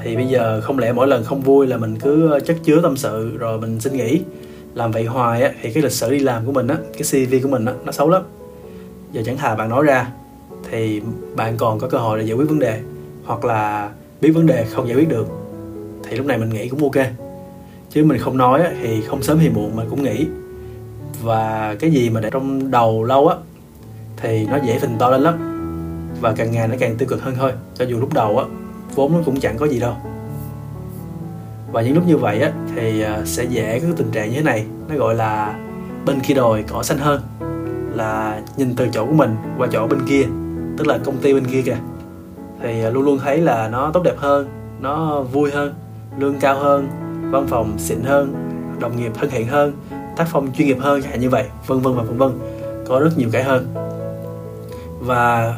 Thì 0.02 0.16
bây 0.16 0.26
giờ 0.26 0.60
không 0.60 0.78
lẽ 0.78 0.92
mỗi 0.92 1.06
lần 1.06 1.24
không 1.24 1.40
vui 1.40 1.66
là 1.66 1.76
mình 1.76 1.98
cứ 1.98 2.30
ờ, 2.30 2.40
chất 2.40 2.56
chứa 2.64 2.80
tâm 2.82 2.96
sự 2.96 3.36
rồi 3.36 3.60
mình 3.60 3.80
xin 3.80 3.92
nghỉ? 3.92 4.20
Làm 4.74 4.90
vậy 4.90 5.04
hoài 5.04 5.42
á 5.42 5.52
thì 5.62 5.72
cái 5.72 5.82
lịch 5.82 5.92
sử 5.92 6.10
đi 6.10 6.18
làm 6.18 6.46
của 6.46 6.52
mình 6.52 6.68
á 6.68 6.76
cái 6.92 7.26
cv 7.26 7.34
của 7.42 7.48
mình 7.48 7.64
á 7.64 7.72
nó 7.84 7.92
xấu 7.92 8.08
lắm. 8.08 8.22
Giờ 9.12 9.22
chẳng 9.26 9.36
thà 9.36 9.54
bạn 9.54 9.68
nói 9.68 9.84
ra 9.84 10.08
thì 10.70 11.00
bạn 11.36 11.56
còn 11.56 11.78
có 11.78 11.88
cơ 11.88 11.98
hội 11.98 12.18
để 12.18 12.24
giải 12.24 12.36
quyết 12.36 12.48
vấn 12.48 12.58
đề 12.58 12.80
hoặc 13.24 13.44
là 13.44 13.90
biết 14.20 14.30
vấn 14.30 14.46
đề 14.46 14.64
không 14.64 14.88
giải 14.88 14.96
quyết 14.96 15.08
được 15.08 15.26
thì 16.08 16.16
lúc 16.16 16.26
này 16.26 16.38
mình 16.38 16.50
nghĩ 16.50 16.68
cũng 16.68 16.82
ok. 16.82 17.06
Chứ 17.90 18.04
mình 18.04 18.18
không 18.18 18.36
nói 18.36 18.62
á, 18.62 18.70
thì 18.82 19.00
không 19.00 19.22
sớm 19.22 19.38
thì 19.38 19.48
muộn 19.48 19.76
mình 19.76 19.86
cũng 19.90 20.02
nghĩ. 20.02 20.26
Và 21.22 21.76
cái 21.80 21.90
gì 21.90 22.10
mà 22.10 22.20
để 22.20 22.30
trong 22.32 22.70
đầu 22.70 23.04
lâu 23.04 23.28
á 23.28 23.36
thì 24.16 24.46
nó 24.46 24.58
dễ 24.66 24.78
phình 24.78 24.98
to 24.98 25.10
lên 25.10 25.20
lắm 25.20 25.49
và 26.20 26.32
càng 26.36 26.52
ngày 26.52 26.68
nó 26.68 26.74
càng 26.78 26.96
tiêu 26.96 27.08
cực 27.08 27.22
hơn 27.22 27.34
thôi. 27.38 27.52
Cho 27.74 27.84
dù 27.84 28.00
lúc 28.00 28.14
đầu 28.14 28.38
á, 28.38 28.44
vốn 28.94 29.12
nó 29.12 29.18
cũng 29.24 29.40
chẳng 29.40 29.58
có 29.58 29.66
gì 29.66 29.80
đâu. 29.80 29.94
Và 31.72 31.82
những 31.82 31.94
lúc 31.94 32.06
như 32.06 32.16
vậy 32.16 32.40
á, 32.40 32.52
thì 32.74 33.02
à, 33.02 33.22
sẽ 33.24 33.44
dễ 33.44 33.80
có 33.80 33.86
tình 33.96 34.10
trạng 34.10 34.30
như 34.30 34.36
thế 34.36 34.42
này. 34.42 34.66
Nó 34.88 34.96
gọi 34.96 35.14
là 35.14 35.58
bên 36.06 36.20
kia 36.20 36.34
đồi 36.34 36.64
cỏ 36.68 36.82
xanh 36.82 36.98
hơn, 36.98 37.20
là 37.94 38.42
nhìn 38.56 38.76
từ 38.76 38.88
chỗ 38.92 39.06
của 39.06 39.12
mình 39.12 39.36
qua 39.58 39.68
chỗ 39.72 39.86
bên 39.86 40.00
kia, 40.08 40.22
tức 40.78 40.86
là 40.86 40.98
công 40.98 41.18
ty 41.18 41.34
bên 41.34 41.44
kia 41.44 41.62
kìa. 41.62 41.76
Thì 42.62 42.84
à, 42.84 42.90
luôn 42.90 43.04
luôn 43.04 43.18
thấy 43.18 43.38
là 43.38 43.68
nó 43.68 43.90
tốt 43.94 44.02
đẹp 44.04 44.18
hơn, 44.18 44.48
nó 44.80 45.22
vui 45.22 45.50
hơn, 45.50 45.74
lương 46.18 46.40
cao 46.40 46.58
hơn, 46.58 46.88
văn 47.30 47.46
phòng 47.48 47.78
xịn 47.78 48.02
hơn, 48.02 48.34
đồng 48.80 48.96
nghiệp 48.96 49.12
thân 49.14 49.30
thiện 49.30 49.46
hơn, 49.46 49.72
tác 50.16 50.26
phong 50.30 50.52
chuyên 50.52 50.68
nghiệp 50.68 50.78
hơn 50.80 51.02
chẳng 51.02 51.10
hạn 51.10 51.20
như 51.20 51.30
vậy, 51.30 51.44
vân 51.66 51.80
vân 51.80 51.94
và 51.94 52.02
vân 52.02 52.18
vân. 52.18 52.30
Có 52.88 53.00
rất 53.00 53.10
nhiều 53.16 53.28
cái 53.32 53.42
hơn. 53.42 53.66
Và 55.00 55.54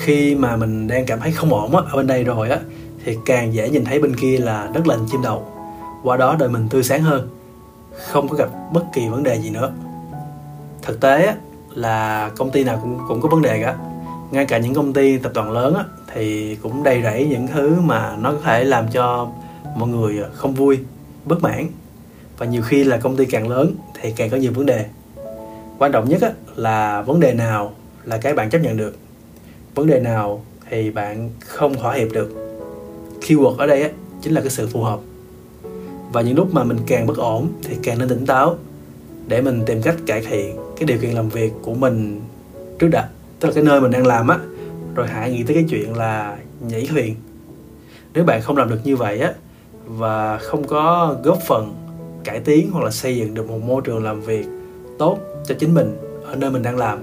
khi 0.00 0.34
mà 0.34 0.56
mình 0.56 0.88
đang 0.88 1.06
cảm 1.06 1.20
thấy 1.20 1.32
không 1.32 1.52
ổn 1.52 1.76
á, 1.76 1.82
ở 1.90 1.96
bên 1.96 2.06
đây 2.06 2.24
rồi 2.24 2.50
á 2.50 2.58
thì 3.04 3.16
càng 3.26 3.54
dễ 3.54 3.70
nhìn 3.70 3.84
thấy 3.84 3.98
bên 3.98 4.16
kia 4.16 4.38
là 4.38 4.70
đất 4.74 4.86
lành 4.86 5.06
chim 5.10 5.22
đậu. 5.22 5.46
Qua 6.02 6.16
đó 6.16 6.36
đời 6.38 6.48
mình 6.48 6.68
tươi 6.68 6.82
sáng 6.82 7.02
hơn 7.02 7.28
không 8.08 8.28
có 8.28 8.36
gặp 8.36 8.48
bất 8.72 8.84
kỳ 8.92 9.08
vấn 9.08 9.22
đề 9.22 9.40
gì 9.40 9.50
nữa. 9.50 9.72
Thực 10.82 11.00
tế 11.00 11.26
á, 11.26 11.34
là 11.74 12.30
công 12.36 12.50
ty 12.50 12.64
nào 12.64 12.78
cũng 12.82 12.98
cũng 13.08 13.20
có 13.20 13.28
vấn 13.28 13.42
đề 13.42 13.62
cả. 13.62 13.76
Ngay 14.30 14.44
cả 14.44 14.58
những 14.58 14.74
công 14.74 14.92
ty 14.92 15.18
tập 15.18 15.32
đoàn 15.34 15.50
lớn 15.50 15.74
á, 15.74 15.84
thì 16.14 16.56
cũng 16.62 16.82
đầy 16.82 17.02
rẫy 17.02 17.26
những 17.26 17.46
thứ 17.46 17.80
mà 17.80 18.16
nó 18.20 18.32
có 18.32 18.38
thể 18.44 18.64
làm 18.64 18.84
cho 18.92 19.28
mọi 19.76 19.88
người 19.88 20.20
không 20.34 20.54
vui 20.54 20.78
bất 21.24 21.42
mãn. 21.42 21.66
Và 22.38 22.46
nhiều 22.46 22.62
khi 22.62 22.84
là 22.84 22.96
công 22.96 23.16
ty 23.16 23.26
càng 23.26 23.48
lớn 23.48 23.74
thì 24.00 24.12
càng 24.12 24.30
có 24.30 24.36
nhiều 24.36 24.52
vấn 24.54 24.66
đề. 24.66 24.86
Quan 25.78 25.92
trọng 25.92 26.08
nhất 26.08 26.22
á, 26.22 26.30
là 26.56 27.02
vấn 27.02 27.20
đề 27.20 27.32
nào 27.34 27.72
là 28.04 28.18
cái 28.18 28.34
bạn 28.34 28.50
chấp 28.50 28.58
nhận 28.58 28.76
được 28.76 28.96
vấn 29.74 29.86
đề 29.86 30.00
nào 30.00 30.44
thì 30.70 30.90
bạn 30.90 31.30
không 31.46 31.74
thỏa 31.74 31.94
hiệp 31.94 32.08
được. 32.12 32.34
Keyword 33.20 33.56
ở 33.56 33.66
đây 33.66 33.82
á, 33.82 33.88
chính 34.22 34.32
là 34.32 34.40
cái 34.40 34.50
sự 34.50 34.66
phù 34.66 34.82
hợp. 34.82 35.00
Và 36.12 36.20
những 36.20 36.36
lúc 36.36 36.54
mà 36.54 36.64
mình 36.64 36.78
càng 36.86 37.06
bất 37.06 37.16
ổn 37.16 37.48
thì 37.62 37.76
càng 37.82 37.98
nên 37.98 38.08
tỉnh 38.08 38.26
táo 38.26 38.56
để 39.26 39.40
mình 39.40 39.62
tìm 39.66 39.82
cách 39.82 39.96
cải 40.06 40.20
thiện 40.20 40.56
cái 40.76 40.84
điều 40.86 40.98
kiện 40.98 41.10
làm 41.10 41.28
việc 41.28 41.52
của 41.62 41.74
mình 41.74 42.20
trước 42.78 42.88
đã. 42.88 43.08
Tức 43.40 43.48
là 43.48 43.54
cái 43.54 43.64
nơi 43.64 43.80
mình 43.80 43.90
đang 43.90 44.06
làm 44.06 44.28
á 44.28 44.38
rồi 44.94 45.06
hãy 45.08 45.32
nghĩ 45.32 45.42
tới 45.42 45.54
cái 45.54 45.64
chuyện 45.70 45.96
là 45.96 46.38
nhảy 46.68 46.86
thuyền. 46.90 47.14
Nếu 48.14 48.24
bạn 48.24 48.42
không 48.42 48.56
làm 48.56 48.70
được 48.70 48.80
như 48.84 48.96
vậy 48.96 49.20
á 49.20 49.32
và 49.86 50.38
không 50.38 50.64
có 50.64 51.16
góp 51.24 51.38
phần 51.46 51.74
cải 52.24 52.40
tiến 52.40 52.70
hoặc 52.72 52.84
là 52.84 52.90
xây 52.90 53.16
dựng 53.16 53.34
được 53.34 53.50
một 53.50 53.62
môi 53.62 53.82
trường 53.84 54.04
làm 54.04 54.20
việc 54.20 54.46
tốt 54.98 55.18
cho 55.46 55.54
chính 55.58 55.74
mình 55.74 55.96
ở 56.24 56.36
nơi 56.36 56.50
mình 56.50 56.62
đang 56.62 56.78
làm 56.78 56.98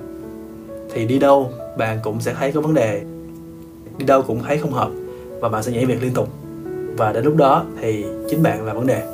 thì 0.93 1.05
đi 1.05 1.19
đâu 1.19 1.51
bạn 1.77 1.99
cũng 2.03 2.21
sẽ 2.21 2.33
thấy 2.33 2.51
có 2.51 2.61
vấn 2.61 2.73
đề. 2.73 3.01
Đi 3.97 4.05
đâu 4.05 4.21
cũng 4.21 4.43
thấy 4.43 4.57
không 4.57 4.71
hợp 4.71 4.91
và 5.39 5.49
bạn 5.49 5.63
sẽ 5.63 5.71
nhảy 5.71 5.85
việc 5.85 6.01
liên 6.01 6.13
tục. 6.13 6.29
Và 6.97 7.11
đến 7.11 7.25
lúc 7.25 7.35
đó 7.35 7.65
thì 7.81 8.05
chính 8.29 8.43
bạn 8.43 8.65
là 8.65 8.73
vấn 8.73 8.87
đề. 8.87 9.13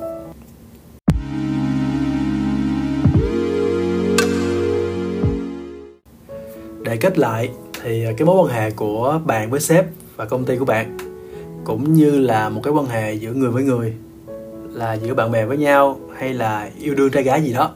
Để 6.84 6.98
kết 6.98 7.18
lại 7.18 7.50
thì 7.84 8.06
cái 8.18 8.26
mối 8.26 8.46
quan 8.46 8.56
hệ 8.56 8.72
của 8.72 9.20
bạn 9.26 9.50
với 9.50 9.60
sếp 9.60 9.86
và 10.16 10.26
công 10.26 10.46
ty 10.46 10.58
của 10.58 10.66
bạn, 10.66 10.98
cũng 11.64 11.94
như 11.94 12.20
là 12.20 12.50
một 12.50 12.62
cái 12.64 12.74
quan 12.74 12.86
hệ 12.86 13.14
giữa 13.14 13.34
người 13.34 13.52
với 13.52 13.64
người, 13.64 13.94
là 14.74 14.94
giữa 14.94 15.14
bạn 15.14 15.32
bè 15.32 15.46
với 15.46 15.58
nhau 15.58 16.00
hay 16.18 16.34
là 16.34 16.70
yêu 16.80 16.96
đương 16.96 17.12
trai 17.12 17.24
gái 17.24 17.44
gì 17.44 17.54
đó, 17.54 17.72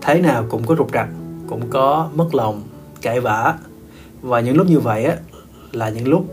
thế 0.00 0.20
nào 0.20 0.46
cũng 0.50 0.66
có 0.66 0.76
trục 0.76 0.92
trặc 0.92 1.08
cũng 1.48 1.70
có 1.70 2.08
mất 2.14 2.34
lòng, 2.34 2.62
cãi 3.02 3.20
vã 3.20 3.54
và 4.24 4.40
những 4.40 4.56
lúc 4.56 4.66
như 4.66 4.78
vậy 4.78 5.04
á 5.04 5.16
là 5.72 5.88
những 5.88 6.08
lúc 6.08 6.24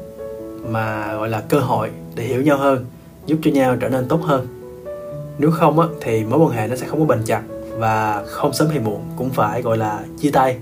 mà 0.70 1.16
gọi 1.16 1.30
là 1.30 1.42
cơ 1.42 1.60
hội 1.60 1.90
để 2.16 2.24
hiểu 2.24 2.42
nhau 2.42 2.58
hơn 2.58 2.86
giúp 3.26 3.40
cho 3.44 3.52
nhau 3.52 3.76
trở 3.80 3.90
nên 3.90 4.08
tốt 4.08 4.22
hơn. 4.24 4.48
Nếu 5.38 5.52
không 5.52 5.80
á 5.80 5.88
thì 6.02 6.24
mối 6.24 6.40
quan 6.40 6.50
hệ 6.50 6.68
nó 6.68 6.76
sẽ 6.76 6.88
không 6.88 7.00
có 7.00 7.06
bền 7.06 7.24
chặt 7.26 7.42
và 7.78 8.24
không 8.28 8.54
sớm 8.54 8.70
hay 8.70 8.80
muộn 8.80 9.02
cũng 9.18 9.30
phải 9.30 9.62
gọi 9.62 9.78
là 9.78 10.00
chia 10.20 10.32
tay. 10.32 10.58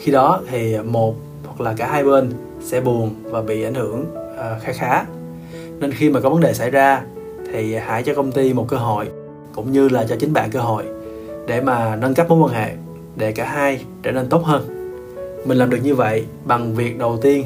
Khi 0.00 0.12
đó 0.12 0.40
thì 0.50 0.78
một 0.78 1.14
hoặc 1.46 1.60
là 1.60 1.74
cả 1.76 1.86
hai 1.86 2.04
bên 2.04 2.32
sẽ 2.62 2.80
buồn 2.80 3.14
và 3.24 3.40
bị 3.40 3.64
ảnh 3.64 3.74
hưởng 3.74 4.00
uh, 4.00 4.62
khá 4.62 4.72
khá. 4.72 5.04
Nên 5.78 5.92
khi 5.92 6.10
mà 6.10 6.20
có 6.20 6.30
vấn 6.30 6.40
đề 6.40 6.54
xảy 6.54 6.70
ra 6.70 7.02
thì 7.52 7.74
hãy 7.74 8.02
cho 8.02 8.14
công 8.14 8.32
ty 8.32 8.52
một 8.52 8.66
cơ 8.68 8.76
hội 8.76 9.08
cũng 9.54 9.72
như 9.72 9.88
là 9.88 10.04
cho 10.08 10.16
chính 10.20 10.32
bạn 10.32 10.50
cơ 10.50 10.60
hội 10.60 10.84
để 11.46 11.60
mà 11.60 11.96
nâng 11.96 12.14
cấp 12.14 12.26
mối 12.28 12.40
quan 12.40 12.54
hệ 12.54 12.72
để 13.16 13.32
cả 13.32 13.44
hai 13.44 13.84
trở 14.02 14.12
nên 14.12 14.28
tốt 14.28 14.44
hơn 14.44 14.81
mình 15.44 15.58
làm 15.58 15.70
được 15.70 15.78
như 15.82 15.94
vậy 15.94 16.26
bằng 16.44 16.74
việc 16.74 16.98
đầu 16.98 17.18
tiên 17.22 17.44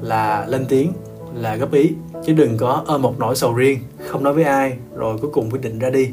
là 0.00 0.46
lên 0.48 0.66
tiếng, 0.68 0.92
là 1.34 1.56
góp 1.56 1.72
ý, 1.72 1.92
chứ 2.26 2.32
đừng 2.32 2.56
có 2.56 2.82
ôm 2.86 3.02
một 3.02 3.18
nỗi 3.18 3.36
sầu 3.36 3.54
riêng, 3.54 3.78
không 4.08 4.24
nói 4.24 4.32
với 4.32 4.44
ai, 4.44 4.76
rồi 4.96 5.18
cuối 5.18 5.30
cùng 5.32 5.50
quyết 5.50 5.60
định 5.62 5.78
ra 5.78 5.90
đi. 5.90 6.10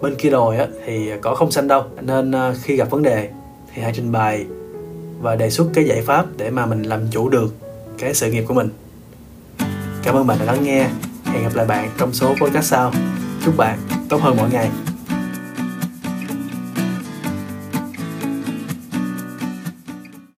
Bên 0.00 0.14
kia 0.14 0.30
đồi 0.30 0.56
á, 0.56 0.66
thì 0.86 1.10
có 1.20 1.34
không 1.34 1.50
xanh 1.50 1.68
đâu, 1.68 1.82
nên 2.00 2.32
ờ, 2.32 2.54
khi 2.62 2.76
gặp 2.76 2.90
vấn 2.90 3.02
đề 3.02 3.28
thì 3.74 3.82
hãy 3.82 3.92
trình 3.94 4.12
bày 4.12 4.46
và 5.20 5.36
đề 5.36 5.50
xuất 5.50 5.68
cái 5.74 5.84
giải 5.84 6.02
pháp 6.02 6.26
để 6.36 6.50
mà 6.50 6.66
mình 6.66 6.82
làm 6.82 7.00
chủ 7.10 7.28
được 7.28 7.54
cái 7.98 8.14
sự 8.14 8.30
nghiệp 8.32 8.44
của 8.48 8.54
mình. 8.54 8.68
Cảm 10.02 10.14
ơn 10.14 10.26
bạn 10.26 10.38
đã 10.38 10.44
lắng 10.44 10.64
nghe. 10.64 10.88
Hẹn 11.24 11.42
gặp 11.42 11.54
lại 11.54 11.66
bạn 11.66 11.90
trong 11.98 12.12
số 12.12 12.34
podcast 12.40 12.64
sau. 12.64 12.92
Chúc 13.44 13.56
bạn 13.56 13.78
tốt 14.08 14.20
hơn 14.20 14.36
mỗi 14.36 14.50
ngày. 14.52 14.87